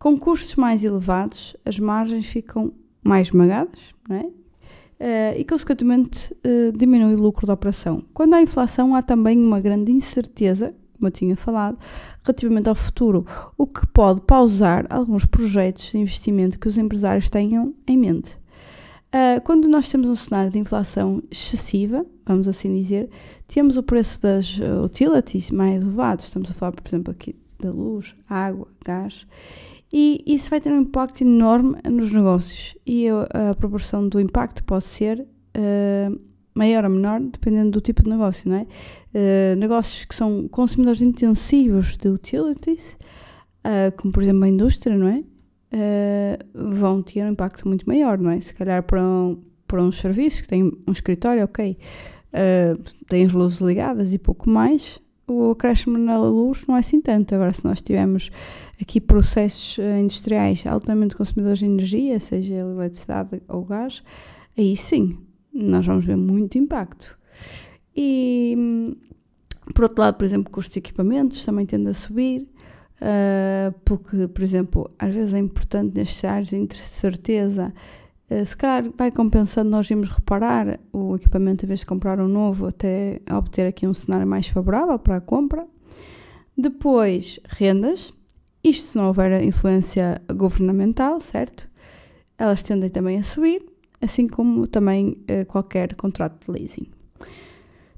Com 0.00 0.18
custos 0.18 0.56
mais 0.56 0.82
elevados, 0.82 1.56
as 1.64 1.78
margens 1.78 2.26
ficam 2.26 2.72
mais 3.04 3.28
esmagadas, 3.28 3.94
não 4.08 4.16
é? 4.16 4.24
Uh, 4.24 5.38
e, 5.38 5.44
consequentemente, 5.44 6.34
uh, 6.44 6.76
diminui 6.76 7.14
o 7.14 7.20
lucro 7.20 7.46
da 7.46 7.54
operação. 7.54 8.04
Quando 8.12 8.34
há 8.34 8.42
inflação, 8.42 8.96
há 8.96 9.02
também 9.02 9.38
uma 9.38 9.60
grande 9.60 9.92
incerteza 9.92 10.74
como 11.02 11.08
eu 11.08 11.12
tinha 11.12 11.36
falado, 11.36 11.76
relativamente 12.22 12.68
ao 12.68 12.76
futuro, 12.76 13.26
o 13.58 13.66
que 13.66 13.84
pode 13.88 14.20
pausar 14.20 14.86
alguns 14.88 15.26
projetos 15.26 15.90
de 15.90 15.98
investimento 15.98 16.58
que 16.58 16.68
os 16.68 16.78
empresários 16.78 17.28
tenham 17.28 17.74
em 17.88 17.98
mente. 17.98 18.38
Uh, 19.08 19.42
quando 19.44 19.68
nós 19.68 19.88
temos 19.88 20.08
um 20.08 20.14
cenário 20.14 20.50
de 20.50 20.58
inflação 20.58 21.22
excessiva, 21.30 22.06
vamos 22.24 22.46
assim 22.46 22.72
dizer, 22.74 23.10
temos 23.48 23.76
o 23.76 23.82
preço 23.82 24.22
das 24.22 24.58
utilities 24.84 25.50
mais 25.50 25.82
elevado, 25.82 26.20
estamos 26.20 26.50
a 26.50 26.54
falar, 26.54 26.72
por 26.72 26.88
exemplo, 26.88 27.10
aqui 27.10 27.34
da 27.60 27.70
luz, 27.70 28.14
água, 28.28 28.68
gás, 28.84 29.26
e 29.92 30.22
isso 30.26 30.48
vai 30.48 30.60
ter 30.60 30.72
um 30.72 30.80
impacto 30.80 31.20
enorme 31.20 31.76
nos 31.84 32.12
negócios 32.12 32.74
e 32.86 33.08
a, 33.08 33.50
a 33.50 33.54
proporção 33.54 34.08
do 34.08 34.18
impacto 34.18 34.64
pode 34.64 34.84
ser 34.84 35.20
uh, 35.20 36.18
maior 36.54 36.84
ou 36.84 36.90
menor, 36.90 37.20
dependendo 37.20 37.70
do 37.70 37.80
tipo 37.80 38.02
de 38.02 38.10
negócio, 38.10 38.48
não 38.48 38.56
é? 38.56 38.66
Uh, 39.14 39.56
negócios 39.56 40.04
que 40.04 40.14
são 40.14 40.48
consumidores 40.48 41.02
intensivos 41.02 41.96
de 41.96 42.08
utilities, 42.08 42.96
uh, 43.64 43.94
como 43.96 44.12
por 44.12 44.22
exemplo 44.22 44.44
a 44.44 44.48
indústria, 44.48 44.96
não 44.96 45.08
é? 45.08 45.24
Uh, 45.74 46.74
vão 46.74 47.02
ter 47.02 47.24
um 47.24 47.30
impacto 47.32 47.66
muito 47.66 47.86
maior, 47.88 48.18
não 48.18 48.30
é? 48.30 48.40
Se 48.40 48.54
calhar 48.54 48.82
para, 48.82 49.02
um, 49.02 49.42
para 49.66 49.82
uns 49.82 49.98
serviços 49.98 50.42
que 50.42 50.48
têm 50.48 50.64
um 50.86 50.92
escritório, 50.92 51.44
ok, 51.44 51.76
tem 53.08 53.26
as 53.26 53.32
luzes 53.32 53.60
ligadas 53.60 54.14
e 54.14 54.18
pouco 54.18 54.48
mais, 54.48 54.98
o 55.26 55.50
acréscimo 55.50 55.98
na 55.98 56.18
luz 56.18 56.64
não 56.66 56.76
é 56.76 56.80
assim 56.80 56.98
tanto. 56.98 57.34
Agora, 57.34 57.52
se 57.52 57.62
nós 57.62 57.82
tivermos 57.82 58.30
aqui 58.80 59.02
processos 59.02 59.78
industriais 60.00 60.66
altamente 60.66 61.14
consumidores 61.14 61.58
de 61.58 61.66
energia, 61.66 62.18
seja 62.18 62.54
eletricidade 62.54 63.42
ou 63.48 63.64
gás, 63.66 64.02
aí 64.56 64.74
sim, 64.74 65.18
nós 65.52 65.86
vamos 65.86 66.04
ver 66.04 66.16
muito 66.16 66.58
impacto. 66.58 67.18
E, 67.94 68.96
por 69.74 69.84
outro 69.84 70.02
lado, 70.02 70.16
por 70.16 70.24
exemplo, 70.24 70.48
o 70.48 70.52
custo 70.52 70.72
de 70.72 70.78
equipamentos 70.78 71.44
também 71.44 71.66
tende 71.66 71.88
a 71.88 71.94
subir, 71.94 72.48
uh, 73.00 73.72
porque, 73.84 74.28
por 74.28 74.42
exemplo, 74.42 74.90
às 74.98 75.14
vezes 75.14 75.34
é 75.34 75.38
importante 75.38 75.94
nestes 75.96 76.24
áreas 76.24 76.48
de 76.48 76.56
incerteza 76.56 77.72
eh, 78.32 78.46
se 78.46 78.56
calhar 78.56 78.90
vai 78.96 79.10
compensando 79.10 79.68
nós 79.68 79.90
irmos 79.90 80.08
reparar 80.08 80.80
o 80.90 81.16
equipamento 81.16 81.66
em 81.66 81.68
vez 81.68 81.80
de 81.80 81.86
comprar 81.86 82.18
um 82.18 82.28
novo 82.28 82.66
até 82.66 83.20
obter 83.30 83.66
aqui 83.66 83.86
um 83.86 83.92
cenário 83.92 84.26
mais 84.26 84.46
favorável 84.46 84.98
para 84.98 85.16
a 85.16 85.20
compra. 85.20 85.66
Depois, 86.56 87.38
rendas. 87.44 88.14
Isto 88.64 88.86
se 88.86 88.96
não 88.96 89.08
houver 89.08 89.42
influência 89.42 90.22
governamental, 90.34 91.20
certo? 91.20 91.68
Elas 92.38 92.62
tendem 92.62 92.88
também 92.88 93.18
a 93.18 93.22
subir, 93.22 93.62
assim 94.02 94.26
como 94.26 94.66
também 94.66 95.16
uh, 95.30 95.46
qualquer 95.46 95.94
contrato 95.94 96.44
de 96.44 96.52
leasing. 96.52 96.86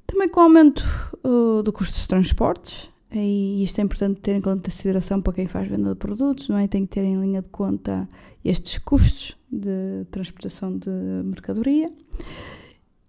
Também 0.07 0.29
com 0.29 0.41
o 0.41 0.43
aumento 0.45 0.85
uh, 1.25 1.63
do 1.63 1.73
custo 1.73 1.95
dos 1.95 2.07
transportes, 2.07 2.91
e 3.11 3.63
isto 3.63 3.79
é 3.79 3.83
importante 3.83 4.21
ter 4.21 4.35
em 4.35 4.41
consideração 4.41 5.21
para 5.23 5.33
quem 5.33 5.47
faz 5.47 5.69
venda 5.69 5.91
de 5.91 5.97
produtos, 5.97 6.49
não 6.49 6.59
é? 6.59 6.67
Tem 6.67 6.85
que 6.85 6.93
ter 6.95 7.05
em 7.05 7.21
linha 7.21 7.41
de 7.41 7.49
conta 7.49 8.09
estes 8.45 8.79
custos 8.79 9.37
de 9.51 10.05
transportação 10.11 10.77
de 10.77 10.91
mercadoria. 11.25 11.89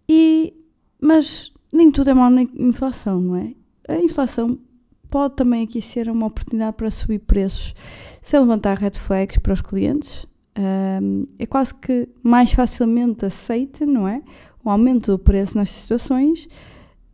E, 0.08 0.54
mas 1.02 1.52
nem 1.72 1.92
tudo 1.92 2.12
é 2.12 2.14
mal 2.14 2.30
na 2.30 2.44
inflação, 2.44 3.20
não 3.20 3.36
é? 3.36 3.54
A 3.88 3.98
inflação 3.98 4.60
pode 5.10 5.36
também 5.36 5.64
aqui 5.64 5.82
ser 5.82 6.10
uma 6.10 6.28
oportunidade 6.28 6.78
para 6.78 6.92
subir 6.92 7.20
preços 7.20 7.74
sem 8.22 8.40
levantar 8.40 8.78
red 8.78 8.92
flags 8.92 9.38
para 9.40 9.54
os 9.54 9.62
clientes. 9.62 10.28
Um, 10.58 11.28
é 11.38 11.46
quase 11.46 11.76
que 11.76 12.08
mais 12.24 12.54
facilmente 12.54 13.26
aceite, 13.26 13.86
não 13.86 14.08
é? 14.08 14.22
O 14.64 14.70
aumento 14.70 15.12
do 15.12 15.20
preço 15.20 15.58
nestas 15.58 15.82
situações 15.82 16.48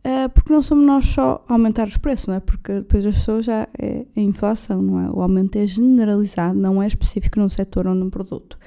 Uh, 0.04 0.28
porque 0.30 0.52
não 0.52 0.60
somos 0.60 0.84
nós 0.84 1.06
só 1.06 1.44
a 1.48 1.52
aumentar 1.52 1.86
os 1.86 1.96
preços, 1.96 2.26
não 2.26 2.34
é? 2.34 2.40
Porque 2.40 2.72
depois 2.72 3.06
as 3.06 3.14
pessoas 3.14 3.44
já 3.44 3.68
é 3.78 4.04
a 4.16 4.20
inflação, 4.20 4.82
não 4.82 4.98
é? 4.98 5.08
O 5.08 5.22
aumento 5.22 5.54
é 5.56 5.64
generalizado, 5.64 6.58
não 6.58 6.82
é 6.82 6.88
específico 6.88 7.38
num 7.38 7.48
setor 7.48 7.86
ou 7.86 7.94
num 7.94 8.10
produto. 8.10 8.58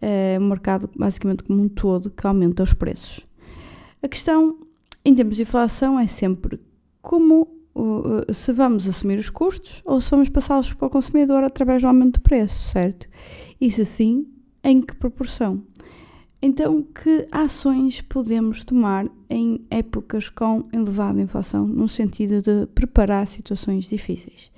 É 0.00 0.36
o 0.38 0.42
mercado, 0.42 0.88
basicamente, 0.96 1.42
como 1.42 1.60
um 1.60 1.68
todo, 1.68 2.08
que 2.08 2.24
aumenta 2.24 2.62
os 2.62 2.72
preços. 2.72 3.24
A 4.00 4.06
questão, 4.06 4.58
em 5.04 5.12
termos 5.12 5.36
de 5.36 5.42
inflação, 5.42 5.98
é 5.98 6.06
sempre 6.06 6.60
como 7.02 7.48
se 8.32 8.52
vamos 8.52 8.88
assumir 8.88 9.18
os 9.18 9.30
custos 9.30 9.82
ou 9.84 10.00
se 10.00 10.10
vamos 10.10 10.28
passá-los 10.28 10.72
para 10.72 10.86
o 10.86 10.90
consumidor 10.90 11.44
através 11.44 11.82
do 11.82 11.88
aumento 11.88 12.14
de 12.14 12.20
preço, 12.20 12.68
certo? 12.70 13.08
E 13.60 13.70
se 13.70 13.84
sim, 13.84 14.26
em 14.62 14.80
que 14.80 14.94
proporção? 14.94 15.62
Então, 16.42 16.82
que 16.82 17.26
ações 17.30 18.00
podemos 18.00 18.64
tomar 18.64 19.06
em 19.28 19.64
épocas 19.70 20.30
com 20.30 20.64
elevada 20.72 21.20
inflação, 21.20 21.66
no 21.66 21.86
sentido 21.86 22.40
de 22.40 22.66
preparar 22.74 23.26
situações 23.26 23.84
difíceis? 23.84 24.50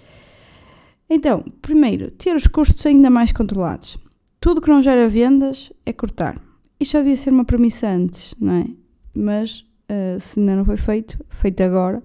Então, 1.11 1.45
primeiro, 1.61 2.11
ter 2.13 2.35
os 2.35 2.47
custos 2.47 2.87
ainda 2.87 3.11
mais 3.11 3.33
controlados. 3.33 3.99
Tudo 4.41 4.61
que 4.61 4.71
não 4.71 4.81
gera 4.81 5.09
vendas 5.09 5.73
é 5.85 5.93
cortar. 5.93 6.41
Isto 6.79 6.93
já 6.93 6.99
devia 7.01 7.17
ser 7.17 7.31
uma 7.31 7.45
premissa 7.45 7.89
antes, 7.89 8.35
não 8.41 8.55
é? 8.55 8.67
Mas 9.13 9.61
uh, 9.61 10.19
se 10.19 10.41
ainda 10.41 10.57
não 10.57 10.65
foi 10.65 10.77
feito, 10.77 11.19
feito 11.29 11.63
agora. 11.63 12.03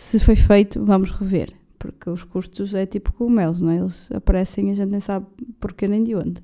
Se 0.00 0.18
foi 0.18 0.34
feito, 0.34 0.82
vamos 0.82 1.10
rever. 1.10 1.52
Porque 1.78 2.08
os 2.08 2.24
custos 2.24 2.74
é 2.74 2.86
tipo 2.86 3.12
cogumelos, 3.12 3.60
não 3.60 3.70
é? 3.70 3.76
Eles 3.76 4.10
aparecem 4.10 4.68
e 4.68 4.70
a 4.70 4.74
gente 4.74 4.88
nem 4.88 4.98
sabe 4.98 5.26
porquê 5.60 5.86
nem 5.86 6.02
de 6.02 6.14
onde. 6.14 6.42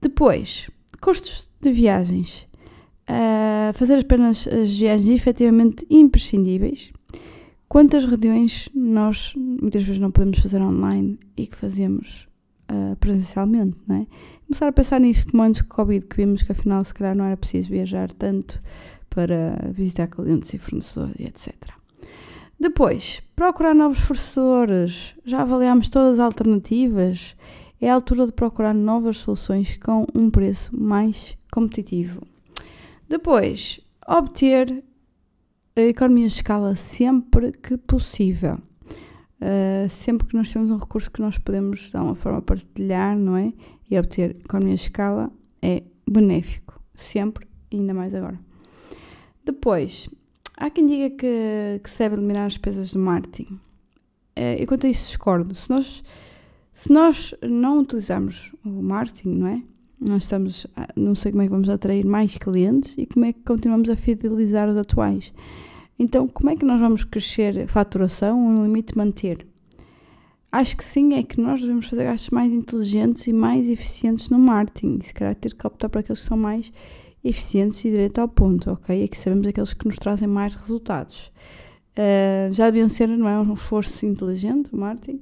Depois, 0.00 0.70
custos 1.00 1.48
de 1.60 1.72
viagens. 1.72 2.46
Uh, 3.08 3.72
fazer 3.72 3.98
apenas 3.98 4.46
as 4.46 4.76
viagens 4.76 5.08
efetivamente 5.08 5.86
imprescindíveis. 5.88 6.92
Quantas 7.68 8.04
reuniões 8.04 8.68
nós 8.74 9.32
muitas 9.34 9.82
vezes 9.82 9.98
não 9.98 10.10
podemos 10.10 10.38
fazer 10.38 10.60
online 10.60 11.18
e 11.38 11.46
que 11.46 11.56
fazemos 11.56 12.28
uh, 12.70 12.94
presencialmente, 12.96 13.78
não 13.88 13.96
é? 13.96 14.06
Começar 14.46 14.68
a 14.68 14.72
pensar 14.72 15.00
nisso 15.00 15.26
como 15.26 15.42
antes 15.42 15.62
do 15.62 15.68
Covid, 15.68 16.06
que 16.06 16.16
vimos 16.16 16.42
que 16.42 16.52
afinal 16.52 16.84
se 16.84 16.92
calhar 16.92 17.16
não 17.16 17.24
era 17.24 17.36
preciso 17.36 17.70
viajar 17.70 18.12
tanto 18.12 18.62
para 19.08 19.70
visitar 19.72 20.06
clientes 20.06 20.52
e 20.52 20.58
fornecedores 20.58 21.14
e 21.18 21.24
etc. 21.24 21.78
Depois, 22.60 23.22
procurar 23.36 23.74
novos 23.74 24.00
fornecedores. 24.00 25.14
Já 25.24 25.42
avaliámos 25.42 25.88
todas 25.88 26.18
as 26.18 26.24
alternativas 26.24 27.36
é 27.80 27.88
a 27.88 27.94
altura 27.94 28.26
de 28.26 28.32
procurar 28.32 28.74
novas 28.74 29.18
soluções 29.18 29.76
com 29.76 30.04
um 30.12 30.28
preço 30.28 30.76
mais 30.76 31.38
competitivo. 31.52 32.26
Depois, 33.08 33.80
obter 34.06 34.82
a 35.76 35.80
economia 35.82 36.26
de 36.26 36.32
escala 36.34 36.74
sempre 36.74 37.52
que 37.52 37.76
possível. 37.76 38.58
Uh, 39.40 39.88
sempre 39.88 40.26
que 40.26 40.34
nós 40.34 40.52
temos 40.52 40.72
um 40.72 40.76
recurso 40.76 41.08
que 41.08 41.20
nós 41.20 41.38
podemos, 41.38 41.90
de 41.90 41.96
alguma 41.96 42.16
forma, 42.16 42.42
partilhar, 42.42 43.16
não 43.16 43.36
é? 43.36 43.52
E 43.88 43.96
obter 43.96 44.30
economia 44.30 44.74
de 44.74 44.80
escala 44.80 45.30
é 45.62 45.84
benéfico. 46.10 46.82
Sempre, 46.96 47.46
ainda 47.72 47.94
mais 47.94 48.12
agora. 48.12 48.40
Depois, 49.44 50.10
há 50.58 50.68
quem 50.70 50.84
diga 50.84 51.10
que, 51.16 51.80
que 51.82 52.02
eliminar 52.02 52.46
as 52.46 52.52
despesas 52.52 52.90
de 52.90 52.98
marketing. 52.98 53.54
Uh, 54.36 54.60
e 54.60 54.66
quanto 54.66 54.86
a 54.86 54.90
isso, 54.90 55.06
discordo. 55.06 55.54
Se 55.54 55.70
nós 55.70 56.02
se 56.78 56.92
nós 56.92 57.34
não 57.42 57.80
utilizarmos 57.80 58.54
o 58.64 58.68
marketing, 58.68 59.30
não 59.30 59.48
é? 59.48 59.62
Nós 60.00 60.22
estamos, 60.22 60.64
não 60.94 61.12
sei 61.12 61.32
como 61.32 61.42
é 61.42 61.46
que 61.46 61.50
vamos 61.50 61.68
atrair 61.68 62.06
mais 62.06 62.38
clientes 62.38 62.94
e 62.96 63.04
como 63.04 63.24
é 63.24 63.32
que 63.32 63.40
continuamos 63.40 63.90
a 63.90 63.96
fidelizar 63.96 64.68
os 64.68 64.76
atuais. 64.76 65.34
Então, 65.98 66.28
como 66.28 66.50
é 66.50 66.54
que 66.54 66.64
nós 66.64 66.78
vamos 66.78 67.02
crescer 67.02 67.66
faturação 67.66 68.38
um 68.38 68.62
limite 68.62 68.96
manter? 68.96 69.44
Acho 70.52 70.76
que 70.76 70.84
sim, 70.84 71.14
é 71.14 71.24
que 71.24 71.40
nós 71.40 71.60
devemos 71.60 71.88
fazer 71.88 72.04
gastos 72.04 72.30
mais 72.30 72.52
inteligentes 72.52 73.26
e 73.26 73.32
mais 73.32 73.68
eficientes 73.68 74.30
no 74.30 74.38
marketing. 74.38 75.00
E 75.02 75.06
se 75.06 75.12
calhar 75.12 75.34
ter 75.34 75.54
que 75.54 75.66
optar 75.66 75.88
para 75.88 75.98
aqueles 75.98 76.20
que 76.20 76.28
são 76.28 76.38
mais 76.38 76.72
eficientes 77.22 77.84
e 77.84 77.90
direto 77.90 78.18
ao 78.18 78.28
ponto, 78.28 78.70
ok? 78.70 79.02
É 79.02 79.08
que 79.08 79.18
sabemos 79.18 79.46
aqueles 79.46 79.72
que 79.72 79.86
nos 79.86 79.96
trazem 79.96 80.28
mais 80.28 80.54
resultados. 80.54 81.32
Uh, 81.96 82.52
já 82.52 82.66
deviam 82.66 82.88
ser, 82.88 83.08
não 83.08 83.28
é? 83.28 83.38
Um 83.40 83.54
esforço 83.54 84.06
inteligente, 84.06 84.70
o 84.72 84.76
marketing 84.76 85.20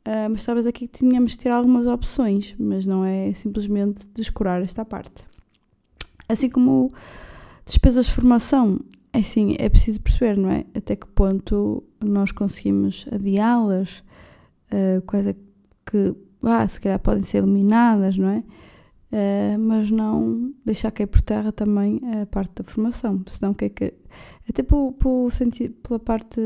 Uh, 0.00 0.30
mas 0.30 0.44
talvez 0.44 0.66
aqui 0.66 0.88
tínhamos 0.88 1.34
que 1.34 1.40
ter 1.40 1.50
algumas 1.50 1.86
opções, 1.86 2.54
mas 2.58 2.86
não 2.86 3.04
é 3.04 3.32
simplesmente 3.34 4.08
descurar 4.14 4.62
esta 4.62 4.82
parte. 4.82 5.28
Assim 6.26 6.48
como 6.48 6.90
despesas 7.66 8.06
de 8.06 8.12
formação, 8.12 8.80
é 9.12 9.18
assim, 9.18 9.56
é 9.58 9.68
preciso 9.68 10.00
perceber, 10.00 10.38
não 10.38 10.50
é? 10.50 10.64
Até 10.74 10.96
que 10.96 11.06
ponto 11.06 11.84
nós 12.02 12.32
conseguimos 12.32 13.06
adiá-las, 13.12 14.02
uh, 14.72 15.02
coisa 15.02 15.36
que, 15.84 16.14
ah, 16.42 16.66
se 16.66 16.80
calhar 16.80 16.98
podem 16.98 17.22
ser 17.22 17.38
eliminadas, 17.38 18.16
não 18.16 18.30
é? 18.30 18.42
Uh, 19.12 19.58
mas 19.58 19.90
não 19.90 20.54
deixar 20.64 20.92
cair 20.92 21.08
por 21.08 21.20
terra 21.20 21.50
também 21.50 22.00
a 22.22 22.26
parte 22.26 22.62
da 22.62 22.64
formação, 22.64 23.22
senão 23.26 23.52
que 23.52 23.64
é 23.64 23.68
que. 23.68 23.94
Até 24.48 24.62
pelo 24.62 25.30
sentido, 25.30 25.74
pela 25.82 25.98
parte 25.98 26.40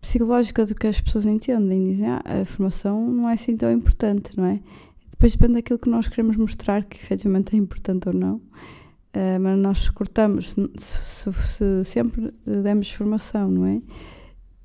psicológica 0.00 0.64
do 0.64 0.74
que 0.74 0.86
as 0.86 1.00
pessoas 1.00 1.26
entendem. 1.26 1.84
Dizem, 1.84 2.08
ah, 2.08 2.22
a 2.24 2.44
formação 2.44 3.06
não 3.10 3.28
é 3.28 3.34
assim 3.34 3.56
tão 3.56 3.70
importante, 3.70 4.36
não 4.36 4.44
é? 4.44 4.60
Depois 5.10 5.32
depende 5.32 5.54
daquilo 5.54 5.78
que 5.78 5.88
nós 5.88 6.06
queremos 6.06 6.36
mostrar 6.36 6.84
que 6.84 6.96
efetivamente 6.96 7.54
é 7.54 7.58
importante 7.58 8.08
ou 8.08 8.14
não. 8.14 8.36
Uh, 8.36 9.40
mas 9.40 9.58
nós 9.58 9.88
cortamos, 9.88 10.54
se, 10.76 10.98
se, 11.04 11.32
se, 11.32 11.84
sempre 11.84 12.32
demos 12.46 12.90
formação, 12.90 13.50
não 13.50 13.66
é? 13.66 13.80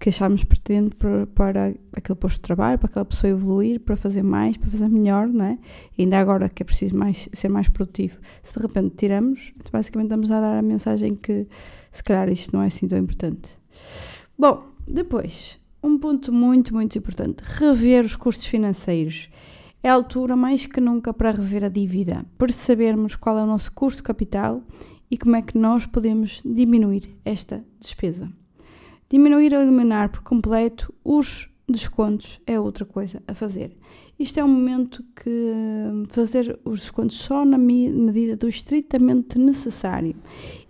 Que 0.04 0.10
achámos 0.10 0.44
pertinente 0.44 0.96
para, 0.96 1.26
para 1.28 1.74
aquele 1.94 2.20
posto 2.20 2.36
de 2.36 2.42
trabalho, 2.42 2.78
para 2.78 2.90
aquela 2.90 3.06
pessoa 3.06 3.32
evoluir, 3.32 3.80
para 3.80 3.96
fazer 3.96 4.22
mais, 4.22 4.58
para 4.58 4.70
fazer 4.70 4.90
melhor, 4.90 5.30
não 5.30 5.46
é? 5.46 5.58
E 5.98 6.02
ainda 6.02 6.20
agora 6.20 6.50
que 6.50 6.62
é 6.62 6.66
preciso 6.66 6.98
mais, 6.98 7.30
ser 7.32 7.48
mais 7.48 7.70
produtivo. 7.70 8.20
Se 8.42 8.54
de 8.54 8.62
repente 8.62 8.96
tiramos, 8.98 9.54
basicamente 9.72 10.08
estamos 10.08 10.30
a 10.30 10.42
dar 10.42 10.58
a 10.58 10.62
mensagem 10.62 11.16
que 11.16 11.48
se 11.90 12.04
calhar 12.04 12.30
isto 12.30 12.54
não 12.54 12.62
é 12.62 12.68
assim 12.68 12.86
tão 12.86 12.98
importante. 12.98 13.48
Bom, 14.38 14.66
depois, 14.86 15.58
um 15.82 15.98
ponto 15.98 16.34
muito, 16.34 16.74
muito 16.74 16.98
importante: 16.98 17.42
rever 17.42 18.04
os 18.04 18.18
custos 18.18 18.46
financeiros. 18.46 19.30
É 19.82 19.90
a 19.90 19.94
altura 19.94 20.36
mais 20.36 20.66
que 20.66 20.82
nunca 20.82 21.14
para 21.14 21.32
rever 21.32 21.64
a 21.64 21.70
dívida, 21.70 22.26
percebermos 22.38 23.16
qual 23.16 23.38
é 23.38 23.44
o 23.44 23.48
nosso 23.48 23.72
custo 23.72 23.98
de 23.98 24.04
capital 24.04 24.62
e 25.10 25.18
como 25.18 25.38
é 25.38 25.42
que 25.42 25.58
nós 25.58 25.86
podemos 25.86 26.42
diminuir 26.44 27.18
esta 27.24 27.64
despesa. 27.80 28.30
Diminuir 29.14 29.54
ou 29.54 29.62
eliminar 29.62 30.10
por 30.10 30.24
completo 30.24 30.92
os 31.04 31.48
descontos 31.70 32.42
é 32.48 32.60
outra 32.60 32.84
coisa 32.84 33.22
a 33.28 33.36
fazer. 33.36 33.78
isto 34.18 34.40
é 34.40 34.44
um 34.44 34.48
momento 34.48 35.06
que 35.16 35.30
hum, 35.30 36.06
fazer 36.10 36.60
os 36.66 36.80
descontos 36.80 37.18
só 37.18 37.46
na 37.46 37.60
medida 37.60 38.36
do 38.36 38.48
estritamente 38.48 39.38
necessário. 39.38 40.16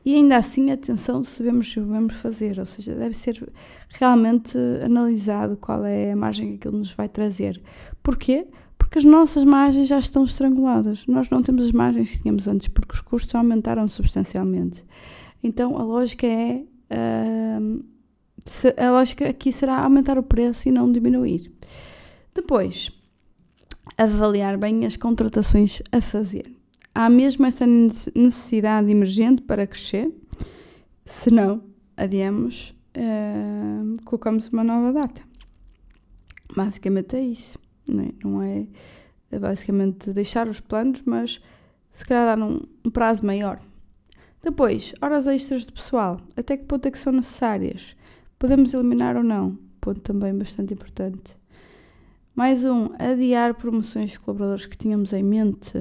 E 0.04 0.16
ainda 0.16 0.36
assim, 0.36 0.72
atenção 0.72 1.24
se 1.24 1.42
devemos, 1.42 1.74
devemos 1.74 2.16
fazer, 2.16 2.60
ou 2.60 2.66
seja, 2.66 2.94
deve 2.94 3.14
ser 3.14 3.50
realmente 3.92 4.58
analisado 4.84 5.56
qual 5.56 5.86
é 5.86 6.12
a 6.12 6.16
margem 6.18 6.50
que 6.50 6.56
aquilo 6.56 6.80
nos 6.80 6.92
vai 6.92 7.08
trazer. 7.08 7.62
Porquê? 8.04 8.46
Porque 8.78 9.00
as 9.00 9.06
nossas 9.06 9.46
margens 9.46 9.88
já 9.88 10.00
estão 10.00 10.26
estranguladas. 10.26 11.08
Nós 11.08 11.30
não 11.30 11.42
temos 11.42 11.68
as 11.68 11.72
margens 11.72 12.12
que 12.12 12.24
tínhamos 12.24 12.46
antes, 12.50 12.68
porque 12.68 12.94
os 12.94 13.00
custos 13.00 13.34
aumentaram 13.36 13.88
substancialmente. 13.88 14.84
Então 15.42 15.78
a 15.78 15.84
lógica 15.84 16.28
é. 16.28 16.66
Uh, 16.92 17.93
a 18.78 18.92
lógica 18.92 19.30
aqui 19.30 19.52
será 19.52 19.80
aumentar 19.80 20.18
o 20.18 20.24
preço 20.24 20.68
e 20.68 20.72
não 20.72 20.92
diminuir. 20.92 21.52
Depois, 22.34 22.92
avaliar 23.98 24.58
bem 24.58 24.86
as 24.86 24.98
contratações 24.98 25.82
a 25.92 26.02
fazer. 26.02 26.52
Há 26.94 27.10
mesmo 27.10 27.46
essa 27.46 27.66
necessidade 27.66 28.92
emergente 28.92 29.42
para 29.42 29.66
crescer? 29.66 30.12
Se 31.06 31.32
não, 31.32 31.64
adiamos, 31.98 32.76
uh, 32.96 34.04
colocamos 34.06 34.48
uma 34.50 34.64
nova 34.64 34.94
data. 34.94 35.22
Basicamente 36.56 37.16
é 37.16 37.22
isso. 37.22 37.58
Não 37.88 38.04
é, 38.04 38.10
não 38.24 38.42
é, 38.42 38.68
é 39.32 39.40
basicamente 39.40 40.14
deixar 40.14 40.48
os 40.48 40.60
planos, 40.60 41.02
mas 41.06 41.42
se 41.94 42.06
calhar 42.06 42.38
dar 42.38 42.44
um, 42.44 42.62
um 42.86 42.90
prazo 42.90 43.26
maior. 43.26 43.60
Depois, 44.42 44.94
horas 45.02 45.26
extras 45.28 45.66
de 45.66 45.72
pessoal. 45.72 46.20
Até 46.36 46.58
que 46.58 46.66
ponto 46.66 46.86
é 46.86 46.92
que 46.92 47.00
são 47.00 47.14
necessárias? 47.14 47.96
Podemos 48.44 48.74
eliminar 48.74 49.16
ou 49.16 49.24
não? 49.24 49.58
Ponto 49.80 50.02
também 50.02 50.38
bastante 50.38 50.74
importante. 50.74 51.34
Mais 52.36 52.66
um, 52.66 52.90
adiar 53.00 53.54
promoções 53.54 54.12
de 54.12 54.20
colaboradores 54.20 54.66
que 54.66 54.78
tínhamos 54.78 55.14
em 55.14 55.24
mente. 55.24 55.78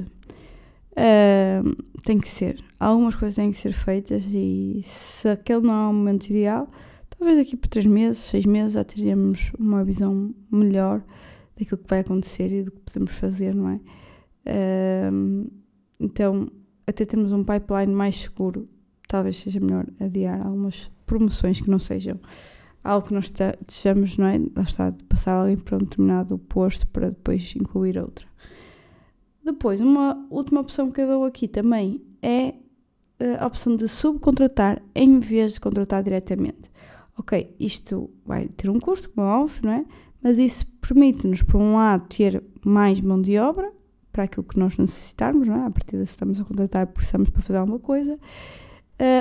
Uh, 0.92 1.75
tem 2.04 2.21
que 2.21 2.28
ser. 2.28 2.62
Algumas 2.78 3.16
coisas 3.16 3.35
têm 3.35 3.50
que 3.50 3.57
ser 3.57 3.73
feitas 3.73 4.23
e 4.28 4.81
se 4.85 5.28
aquele 5.28 5.62
não 5.62 5.75
é 5.75 5.88
o 5.88 5.92
momento 5.92 6.31
ideal, 6.31 6.71
talvez 7.11 7.38
daqui 7.38 7.57
por 7.57 7.66
três 7.66 7.85
meses, 7.85 8.19
seis 8.23 8.47
meses 8.47 8.75
já 8.75 8.85
teríamos 8.85 9.50
uma 9.59 9.83
visão 9.85 10.33
melhor 10.49 11.02
daquilo 11.59 11.78
que 11.78 11.90
vai 11.90 11.99
acontecer 11.99 12.52
e 12.52 12.62
do 12.62 12.71
que 12.71 12.78
podemos 12.78 13.11
fazer, 13.11 13.57
não 13.57 13.71
é? 13.71 13.81
Uh, 15.11 15.50
então, 15.99 16.49
até 16.87 17.04
termos 17.04 17.33
um 17.33 17.42
pipeline 17.42 17.92
mais 17.92 18.21
seguro, 18.21 18.69
talvez 19.09 19.38
seja 19.38 19.59
melhor 19.59 19.85
adiar 19.99 20.47
algumas 20.47 20.88
promoções 21.07 21.61
que 21.61 21.69
não 21.69 21.81
sejam 21.81 22.21
algo 22.83 23.07
que 23.07 23.15
nós 23.15 23.33
estejamos, 23.33 24.17
não 24.17 24.27
é? 24.27 24.39
Lá 24.39 24.62
está, 24.62 24.91
de 24.91 25.05
passar 25.05 25.35
alguém 25.35 25.57
para 25.57 25.77
um 25.77 25.81
determinado 25.81 26.39
posto 26.39 26.87
para 26.87 27.11
depois 27.11 27.55
incluir 27.57 27.99
outra. 27.99 28.27
Depois, 29.45 29.81
uma 29.81 30.27
última 30.31 30.61
opção 30.61 30.91
que 30.91 31.01
eu 31.01 31.07
dou 31.07 31.25
aqui 31.25 31.49
também 31.49 32.01
é 32.21 32.55
eh, 33.19 33.37
a 33.39 33.47
opção 33.47 33.77
de 33.77 33.89
subcontratar 33.89 34.83
em 34.95 35.19
vez 35.19 35.55
de 35.55 35.61
contratar 35.61 36.03
diretamente. 36.03 36.71
Ok, 37.17 37.55
isto 37.59 38.11
vai 38.25 38.49
ter 38.49 38.71
um 38.71 38.81
custo, 38.81 39.11
como 39.11 39.27
é 39.27 39.31
óbvio, 39.31 39.61
não 39.65 39.73
é? 39.73 39.85
Mas 40.23 40.39
isso 40.39 40.67
permite-nos, 40.81 41.43
por 41.43 41.61
um 41.61 41.75
lado, 41.75 42.07
ter 42.09 42.43
mais 42.65 43.01
mão 43.01 43.21
de 43.21 43.37
obra 43.39 43.73
para 44.12 44.25
aquilo 44.25 44.45
que 44.45 44.59
nós 44.59 44.77
necessitarmos, 44.79 45.49
não 45.49 45.57
é? 45.57 45.67
A 45.67 45.71
partir 45.71 45.97
de 45.97 46.07
se 46.07 46.12
estamos 46.12 46.41
a 46.41 46.45
contratar, 46.45 46.87
precisamos 46.87 47.31
para 47.31 47.43
fazer 47.43 47.59
alguma 47.59 47.79
coisa, 47.79 48.15
uh, 48.15 48.19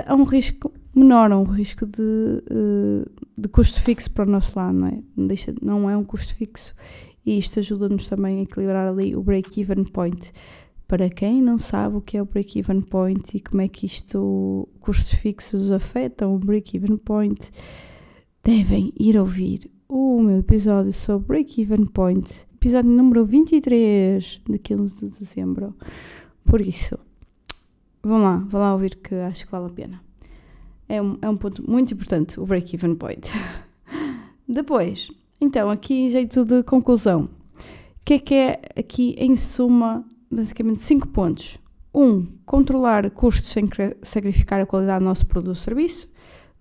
a 0.06 0.16
um 0.16 0.24
risco 0.24 0.72
menor, 0.94 1.32
a 1.32 1.38
um 1.38 1.44
risco 1.44 1.86
de, 1.86 2.02
uh, 2.02 3.10
de 3.38 3.48
custo 3.50 3.82
fixo 3.82 4.12
para 4.12 4.28
o 4.28 4.32
nosso 4.32 4.58
lado, 4.58 4.78
não 4.78 4.88
é? 4.88 5.00
Deixa, 5.16 5.54
não 5.62 5.90
é 5.90 5.96
um 5.96 6.04
custo 6.04 6.36
fixo 6.36 6.74
e 7.26 7.38
isto 7.38 7.60
ajuda-nos 7.60 8.08
também 8.08 8.40
a 8.40 8.44
equilibrar 8.44 8.88
ali 8.88 9.16
o 9.16 9.22
break-even 9.22 9.84
point. 9.86 10.32
Para 10.88 11.10
quem 11.10 11.42
não 11.42 11.58
sabe 11.58 11.98
o 11.98 12.02
que 12.02 12.18
é 12.18 12.22
o 12.22 12.26
break-even 12.26 12.82
point 12.82 13.38
e 13.38 13.40
como 13.40 13.62
é 13.62 13.68
que 13.68 13.86
isto, 13.86 14.68
custos 14.80 15.14
fixos 15.14 15.72
afetam 15.72 16.36
o 16.36 16.40
break-even 16.40 16.98
point, 16.98 17.50
devem 18.44 18.92
ir 19.00 19.18
ouvir 19.18 19.72
o 19.88 20.22
meu 20.22 20.40
episódio 20.40 20.92
sobre 20.92 21.28
break-even 21.28 21.86
point, 21.86 22.30
episódio 22.56 22.90
número 22.90 23.24
23 23.26 24.42
de 24.50 24.60
15 24.60 25.08
de 25.08 25.20
dezembro. 25.20 25.76
Por 26.44 26.60
isso, 26.60 26.98
vão 28.04 28.22
lá, 28.22 28.38
vão 28.38 28.60
lá 28.60 28.74
ouvir 28.74 28.98
que 28.98 29.16
acho 29.16 29.46
que 29.46 29.52
vale 29.52 29.68
a 29.68 29.70
pena. 29.70 30.11
É 30.92 31.02
um, 31.02 31.18
é 31.22 31.30
um 31.30 31.38
ponto 31.38 31.64
muito 31.72 31.94
importante, 31.94 32.38
o 32.38 32.46
break-even 32.46 32.96
point. 32.96 33.26
Depois, 34.46 35.10
então, 35.40 35.70
aqui 35.70 36.10
jeito 36.10 36.44
de 36.44 36.64
conclusão. 36.64 37.24
O 37.24 37.30
que 38.04 38.16
é 38.16 38.20
que 38.20 38.36
é 38.36 38.62
aqui, 38.76 39.16
em 39.18 39.38
suma, 39.38 40.04
basicamente 40.30 40.82
cinco 40.82 41.08
pontos? 41.08 41.58
Um, 41.96 42.28
controlar 42.46 43.10
custos 43.12 43.52
sem 43.52 43.70
sacrificar 44.02 44.60
a 44.60 44.66
qualidade 44.66 45.00
do 45.00 45.06
nosso 45.06 45.26
produto 45.26 45.56
ou 45.56 45.56
serviço. 45.56 46.10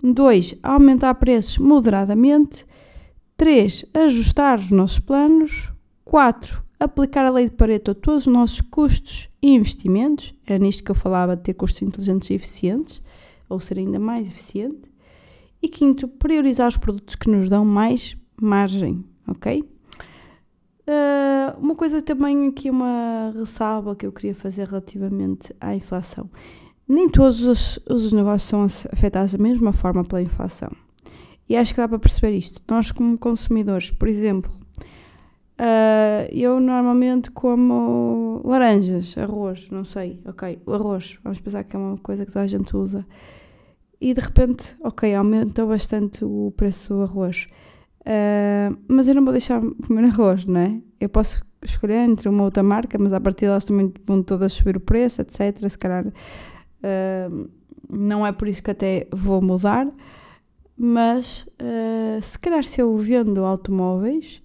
Dois, 0.00 0.54
aumentar 0.62 1.12
preços 1.16 1.58
moderadamente. 1.58 2.64
Três, 3.36 3.84
ajustar 3.92 4.60
os 4.60 4.70
nossos 4.70 5.00
planos. 5.00 5.72
Quatro, 6.04 6.62
aplicar 6.78 7.26
a 7.26 7.30
lei 7.30 7.46
de 7.46 7.56
Pareto 7.56 7.90
a 7.90 7.94
todos 7.96 8.28
os 8.28 8.32
nossos 8.32 8.60
custos 8.60 9.28
e 9.42 9.50
investimentos. 9.50 10.32
Era 10.46 10.60
nisto 10.60 10.84
que 10.84 10.90
eu 10.92 10.94
falava 10.94 11.34
de 11.34 11.42
ter 11.42 11.54
custos 11.54 11.82
inteligentes 11.82 12.30
e 12.30 12.34
eficientes, 12.34 13.02
ou 13.50 13.60
ser 13.60 13.78
ainda 13.78 13.98
mais 13.98 14.26
eficiente. 14.26 14.90
E 15.60 15.68
quinto, 15.68 16.08
priorizar 16.08 16.68
os 16.68 16.78
produtos 16.78 17.14
que 17.16 17.28
nos 17.28 17.50
dão 17.50 17.64
mais 17.64 18.16
margem, 18.40 19.04
ok? 19.28 19.62
Uh, 20.80 21.60
uma 21.60 21.74
coisa 21.74 22.00
também 22.00 22.48
aqui, 22.48 22.70
uma 22.70 23.32
ressalva 23.36 23.94
que 23.94 24.06
eu 24.06 24.12
queria 24.12 24.34
fazer 24.34 24.66
relativamente 24.66 25.54
à 25.60 25.74
inflação. 25.74 26.30
Nem 26.88 27.08
todos 27.08 27.42
os, 27.42 27.78
os 27.88 28.12
negócios 28.12 28.48
são 28.48 28.64
afetados 28.90 29.32
da 29.32 29.38
mesma 29.38 29.72
forma 29.72 30.02
pela 30.02 30.22
inflação. 30.22 30.70
E 31.48 31.56
acho 31.56 31.74
que 31.74 31.80
dá 31.80 31.86
para 31.86 31.98
perceber 31.98 32.34
isto. 32.36 32.62
Nós, 32.68 32.90
como 32.90 33.18
consumidores, 33.18 33.90
por 33.90 34.08
exemplo, 34.08 34.50
Uh, 35.60 36.24
eu 36.32 36.58
normalmente 36.58 37.30
como 37.30 38.40
laranjas, 38.46 39.18
arroz, 39.18 39.68
não 39.68 39.84
sei, 39.84 40.18
ok, 40.24 40.58
o 40.64 40.72
arroz, 40.72 41.18
vamos 41.22 41.38
pensar 41.38 41.64
que 41.64 41.76
é 41.76 41.78
uma 41.78 41.98
coisa 41.98 42.24
que 42.24 42.32
toda 42.32 42.46
a 42.46 42.48
gente 42.48 42.74
usa. 42.74 43.06
E 44.00 44.14
de 44.14 44.20
repente, 44.20 44.76
ok, 44.82 45.14
aumentou 45.14 45.68
bastante 45.68 46.24
o 46.24 46.52
preço 46.56 46.94
do 46.94 47.02
arroz. 47.02 47.46
Uh, 48.00 48.76
mas 48.88 49.08
eu 49.08 49.14
não 49.14 49.24
vou 49.24 49.32
deixar 49.32 49.60
comer 49.86 50.04
arroz, 50.06 50.46
não 50.46 50.60
é? 50.60 50.80
Eu 50.98 51.08
posso 51.08 51.42
escolher 51.62 52.08
entre 52.08 52.28
uma 52.28 52.44
outra 52.44 52.62
marca, 52.62 52.98
mas 52.98 53.12
a 53.12 53.20
partir 53.20 53.44
delas 53.44 53.66
também 53.66 53.92
vão 54.06 54.22
todas 54.22 54.52
subir 54.52 54.76
o 54.76 54.80
preço, 54.80 55.20
etc. 55.20 55.68
Se 55.68 55.76
calhar 55.76 56.06
uh, 56.06 57.50
não 57.90 58.26
é 58.26 58.32
por 58.32 58.48
isso 58.48 58.62
que 58.62 58.70
até 58.70 59.06
vou 59.12 59.42
mudar, 59.42 59.86
mas 60.76 61.46
se 62.22 62.38
calhar 62.38 62.64
se 62.64 62.80
eu 62.80 62.96
vendo 62.96 63.44
automóveis 63.44 64.42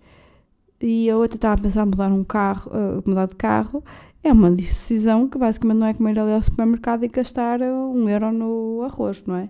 e 0.81 1.07
eu 1.07 1.23
até 1.23 1.35
estava 1.35 1.55
a 1.55 1.57
pensar 1.57 1.83
em 1.83 1.85
mudar 1.85 2.11
um 2.11 2.23
carro, 2.23 2.71
uh, 2.71 3.03
mudar 3.07 3.27
de 3.27 3.35
carro, 3.35 3.83
é 4.25 4.33
uma 4.33 4.49
decisão 4.49 5.27
que 5.27 5.37
basicamente 5.37 5.77
não 5.77 5.87
é 5.87 5.93
como 5.93 6.09
ir 6.09 6.17
ali 6.17 6.33
ao 6.33 6.41
supermercado 6.41 7.05
e 7.05 7.07
gastar 7.07 7.61
um 7.61 8.09
euro 8.09 8.31
no 8.31 8.81
arroz, 8.81 9.23
não 9.25 9.35
é? 9.35 9.49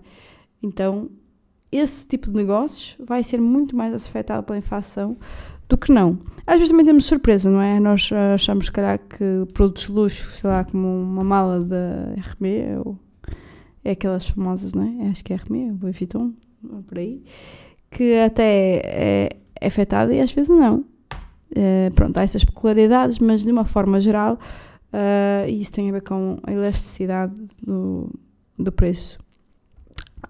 Então, 0.61 1.09
esse 1.71 2.05
tipo 2.05 2.29
de 2.29 2.35
negócios 2.35 2.97
vai 2.99 3.23
ser 3.23 3.39
muito 3.39 3.73
mais 3.73 3.93
afetado 3.93 4.43
pela 4.43 4.57
inflação 4.57 5.17
do 5.69 5.77
que 5.77 5.93
não. 5.93 6.19
Às 6.45 6.55
vezes 6.55 6.71
também 6.71 6.85
temos 6.85 7.05
surpresa, 7.05 7.49
não 7.49 7.61
é? 7.61 7.79
Nós 7.79 8.09
achamos, 8.33 8.65
se 8.65 8.71
calhar, 8.73 8.99
que 8.99 9.45
produtos 9.53 9.83
de 9.83 9.91
luxo, 9.93 10.29
sei 10.31 10.49
lá, 10.49 10.65
como 10.65 10.87
uma 10.87 11.23
mala 11.23 11.61
da 11.61 12.13
RB, 12.17 12.77
ou 12.85 12.99
é 13.81 13.91
aquelas 13.91 14.27
famosas, 14.27 14.73
não 14.73 14.83
é? 14.83 15.07
Acho 15.07 15.23
que 15.23 15.31
é 15.31 15.37
RB, 15.37 15.73
Louis 15.81 15.97
Vuitton, 15.97 16.33
por 16.85 16.97
aí, 16.97 17.23
que 17.89 18.19
até 18.19 18.81
é, 18.83 19.29
é 19.61 19.67
afetada 19.67 20.13
e 20.13 20.19
às 20.19 20.33
vezes 20.33 20.49
não. 20.49 20.83
Uh, 21.55 21.89
pronto, 21.93 22.17
há 22.17 22.23
essas 22.23 22.43
peculiaridades, 22.43 23.17
mas 23.19 23.43
de 23.43 23.51
uma 23.51 23.63
forma 23.63 24.01
geral, 24.01 24.37
uh, 24.91 25.49
isso 25.49 25.71
tem 25.71 25.87
a 25.89 25.93
ver 25.93 26.01
com 26.01 26.37
a 26.43 26.51
elasticidade 26.51 27.33
do, 27.65 28.13
do 28.59 28.71
preço 28.73 29.17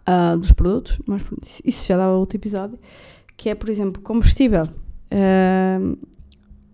uh, 0.07 0.38
dos 0.38 0.51
produtos, 0.51 0.99
mas 1.07 1.23
isso 1.65 1.88
já 1.88 1.97
dá 1.97 2.11
outro 2.11 2.38
episódio, 2.38 2.77
que 3.35 3.49
é, 3.49 3.55
por 3.55 3.69
exemplo, 3.69 4.01
combustível. 4.03 4.67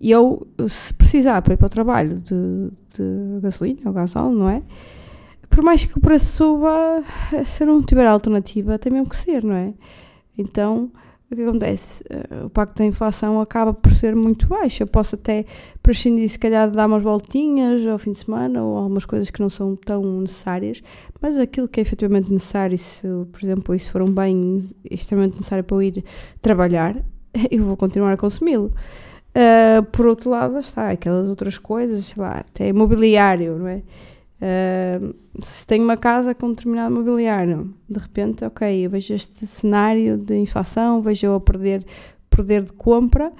eu, 0.01 0.45
se 0.67 0.93
precisar 0.95 1.41
para 1.41 1.53
ir 1.53 1.57
para 1.57 1.67
o 1.67 1.69
trabalho 1.69 2.19
de, 2.19 2.71
de 2.97 3.39
gasolina 3.41 3.79
ou 3.85 3.93
gasóleo, 3.93 4.37
não 4.37 4.49
é? 4.49 4.61
Por 5.49 5.63
mais 5.63 5.85
que 5.85 5.97
o 5.97 6.01
preço 6.01 6.25
suba, 6.25 7.03
se 7.45 7.63
eu 7.63 7.67
não 7.67 7.81
tiver 7.81 8.05
alternativa, 8.05 8.77
tem 8.77 8.91
mesmo 8.91 9.07
que 9.07 9.15
ser, 9.15 9.43
não 9.43 9.55
é? 9.55 9.73
Então, 10.37 10.91
o 11.31 11.35
que 11.35 11.43
acontece? 11.43 12.03
Uh, 12.03 12.45
o 12.47 12.49
pacto 12.49 12.77
da 12.77 12.85
inflação 12.85 13.39
acaba 13.39 13.73
por 13.73 13.91
ser 13.93 14.15
muito 14.15 14.47
baixo. 14.47 14.83
Eu 14.83 14.87
posso 14.87 15.15
até 15.15 15.45
prescindir, 15.81 16.27
se 16.29 16.37
calhar, 16.37 16.69
de 16.69 16.75
dar 16.75 16.87
umas 16.87 17.01
voltinhas 17.01 17.85
ao 17.87 17.97
fim 17.97 18.11
de 18.11 18.17
semana 18.17 18.61
ou 18.61 18.77
algumas 18.77 19.05
coisas 19.05 19.29
que 19.29 19.39
não 19.39 19.49
são 19.49 19.75
tão 19.75 20.03
necessárias, 20.21 20.83
mas 21.21 21.37
aquilo 21.37 21.67
que 21.67 21.79
é 21.79 21.83
efetivamente 21.83 22.31
necessário, 22.31 22.77
se, 22.77 23.07
por 23.31 23.43
exemplo, 23.43 23.73
isso 23.73 23.91
for 23.91 24.01
um 24.01 24.11
bem 24.11 24.57
extremamente 24.89 25.35
necessário 25.35 25.63
para 25.63 25.77
eu 25.77 25.81
ir 25.81 26.03
trabalhar, 26.41 26.97
eu 27.49 27.63
vou 27.63 27.77
continuar 27.77 28.13
a 28.13 28.17
consumi-lo. 28.17 28.73
Uh, 29.33 29.83
por 29.91 30.05
outro 30.07 30.29
lado, 30.29 30.59
está 30.59 30.89
aquelas 30.91 31.29
outras 31.29 31.57
coisas, 31.57 32.03
sei 32.05 32.21
lá, 32.21 32.39
até 32.39 32.67
imobiliário, 32.67 33.57
não 33.57 33.67
é? 33.67 33.81
Uh, 34.41 35.13
se 35.39 35.67
tenho 35.67 35.83
uma 35.83 35.95
casa 35.95 36.33
com 36.33 36.47
um 36.47 36.49
determinado 36.53 36.95
mobiliário, 36.95 37.75
de 37.87 37.99
repente, 37.99 38.43
ok, 38.43 38.85
eu 38.85 38.89
vejo 38.89 39.13
este 39.13 39.45
cenário 39.45 40.17
de 40.17 40.35
inflação, 40.35 40.99
vejo 40.99 41.27
eu 41.27 41.35
a 41.35 41.39
perder 41.39 41.85
poder 42.27 42.63
de 42.63 42.73
compra 42.73 43.31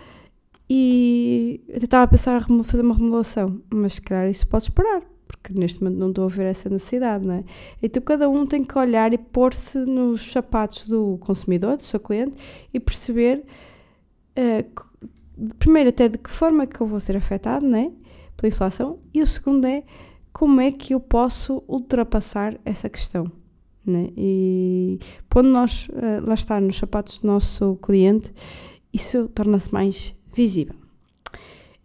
e 0.70 1.62
até 1.70 1.86
estava 1.86 2.04
a 2.04 2.08
pensar 2.08 2.38
a 2.38 2.64
fazer 2.64 2.84
uma 2.84 2.94
remodelação, 2.94 3.60
mas 3.74 3.94
se 3.94 4.02
calhar 4.02 4.30
isso 4.30 4.46
pode 4.46 4.66
esperar, 4.66 5.02
porque 5.28 5.54
neste 5.54 5.84
momento 5.84 5.98
não 5.98 6.10
estou 6.10 6.26
a 6.26 6.28
ver 6.28 6.46
essa 6.46 6.70
necessidade, 6.70 7.26
não 7.26 7.36
é? 7.36 7.44
Então 7.82 8.04
cada 8.04 8.30
um 8.30 8.46
tem 8.46 8.64
que 8.64 8.78
olhar 8.78 9.12
e 9.12 9.18
pôr-se 9.18 9.80
nos 9.80 10.32
sapatos 10.32 10.88
do 10.88 11.18
consumidor, 11.20 11.78
do 11.78 11.84
seu 11.84 12.00
cliente 12.00 12.36
e 12.72 12.80
perceber, 12.80 13.44
uh, 14.38 14.86
primeiro, 15.58 15.90
até 15.90 16.08
de 16.08 16.20
que 16.20 16.30
forma 16.30 16.64
é 16.64 16.68
que 16.68 16.80
eu 16.80 16.86
vou 16.86 17.00
ser 17.00 17.18
afetado, 17.18 17.68
não 17.68 17.80
é? 17.80 17.92
Pela 18.38 18.50
inflação, 18.50 19.00
e 19.14 19.22
o 19.22 19.26
segundo 19.26 19.66
é 19.66 19.84
como 20.32 20.62
é 20.62 20.72
que 20.72 20.94
eu 20.94 21.00
posso 21.00 21.63
ultrapassar 21.67 22.58
essa 22.65 22.89
questão. 22.89 23.32
Né? 23.86 24.10
E 24.15 25.00
quando 25.32 25.48
nós, 25.48 25.88
uh, 25.89 26.28
lá 26.28 26.34
está, 26.34 26.60
nos 26.60 26.78
sapatos 26.78 27.20
do 27.20 27.28
nosso 27.28 27.78
cliente, 27.82 28.32
isso 28.94 29.28
torna-se 29.30 29.74
mais 29.74 30.15
visível. 30.34 30.76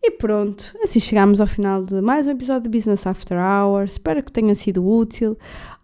E 0.02 0.10
pronto, 0.12 0.72
assim 0.82 1.00
chegamos 1.00 1.40
ao 1.40 1.46
final 1.46 1.84
de 1.84 2.00
mais 2.00 2.26
um 2.26 2.30
episódio 2.30 2.70
de 2.70 2.76
Business 2.76 3.06
After 3.06 3.38
Hours. 3.38 3.92
Espero 3.92 4.22
que 4.22 4.30
tenha 4.30 4.54
sido 4.54 4.86
útil. 4.86 5.36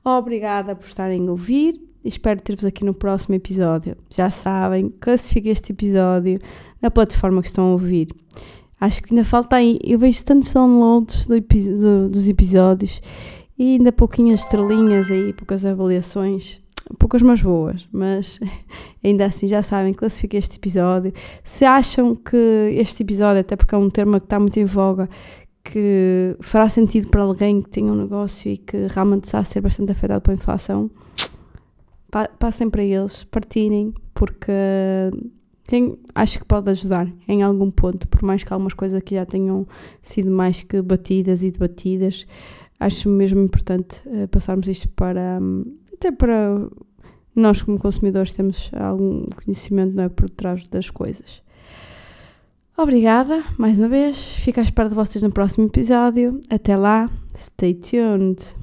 Obrigada 0.05 0.77
por 0.77 0.87
estarem 0.87 1.27
a 1.27 1.31
ouvir 1.31 1.93
espero 2.05 2.41
ter-vos 2.41 2.65
aqui 2.65 2.85
no 2.85 2.95
próximo 2.95 3.35
episódio. 3.35 3.97
Já 4.11 4.31
sabem, 4.31 4.93
classifique 5.01 5.49
este 5.49 5.73
episódio 5.73 6.39
na 6.81 6.91
plataforma 6.91 7.41
que 7.41 7.49
estão 7.49 7.69
a 7.69 7.73
ouvir. 7.73 8.09
Acho 8.83 9.01
que 9.01 9.15
ainda 9.15 9.25
falta 9.25 9.55
aí. 9.55 9.79
Eu 9.85 9.97
vejo 9.97 10.25
tantos 10.25 10.53
downloads 10.53 11.29
do, 11.29 11.41
do, 11.41 12.09
dos 12.09 12.29
episódios 12.29 13.01
e 13.57 13.77
ainda 13.77 13.93
pouquinhas 13.93 14.41
estrelinhas 14.41 15.09
aí, 15.09 15.33
poucas 15.33 15.65
avaliações 15.65 16.61
poucas 16.99 17.23
mas 17.23 17.41
boas, 17.41 17.89
mas 17.93 18.41
ainda 19.05 19.27
assim 19.27 19.47
já 19.47 19.63
sabem, 19.63 19.95
classifiquei 19.95 20.41
este 20.41 20.57
episódio. 20.57 21.13
Se 21.45 21.65
acham 21.65 22.17
que 22.17 22.37
este 22.73 23.05
episódio, 23.05 23.41
até 23.41 23.55
porque 23.55 23.73
é 23.73 23.79
um 23.79 23.89
termo 23.89 24.19
que 24.19 24.27
está 24.27 24.41
muito 24.41 24.59
em 24.59 24.65
voga, 24.65 25.09
que 25.63 26.37
fará 26.41 26.69
sentido 26.69 27.07
para 27.07 27.23
alguém 27.23 27.63
que 27.63 27.71
tenha 27.71 27.93
um 27.93 27.97
negócio 27.97 28.51
e 28.51 28.57
que 28.57 28.89
realmente 28.89 29.25
está 29.25 29.39
a 29.39 29.45
ser 29.45 29.61
bastante 29.61 29.93
afetado 29.93 30.23
pela 30.23 30.35
inflação, 30.35 30.91
passem 32.37 32.69
para 32.69 32.83
eles, 32.83 33.23
partilhem, 33.23 33.95
porque 34.13 34.53
quem 35.67 35.99
acho 36.15 36.39
que 36.39 36.45
pode 36.45 36.69
ajudar 36.71 37.09
em 37.27 37.43
algum 37.43 37.71
ponto, 37.71 38.07
por 38.09 38.23
mais 38.23 38.43
que 38.43 38.53
algumas 38.53 38.75
coisas 38.75 38.99
aqui 38.99 39.15
já 39.15 39.25
tenham 39.25 39.67
sido 40.01 40.31
mais 40.31 40.63
que 40.63 40.83
batidas 40.83 41.43
e 41.43 41.51
debatidas, 41.51 42.27
acho 42.79 43.09
mesmo 43.09 43.41
importante 43.41 44.03
uh, 44.07 44.29
passarmos 44.29 44.69
isto 44.69 44.89
para. 44.89 45.39
Um, 45.41 45.65
até 45.93 46.11
para 46.11 46.69
nós, 47.35 47.63
como 47.63 47.79
consumidores, 47.79 48.33
temos 48.33 48.71
algum 48.75 49.25
conhecimento 49.45 49.95
não 49.95 50.05
é, 50.05 50.09
por 50.09 50.29
trás 50.29 50.69
das 50.69 50.91
coisas. 50.91 51.43
Obrigada 52.77 53.43
mais 53.59 53.79
uma 53.79 53.89
vez. 53.89 54.35
Fico 54.37 54.59
à 54.59 54.63
espera 54.63 54.89
de 54.89 54.95
vocês 54.95 55.23
no 55.23 55.31
próximo 55.31 55.67
episódio. 55.67 56.41
Até 56.51 56.77
lá, 56.77 57.11
stay 57.37 57.75
tuned. 57.75 58.62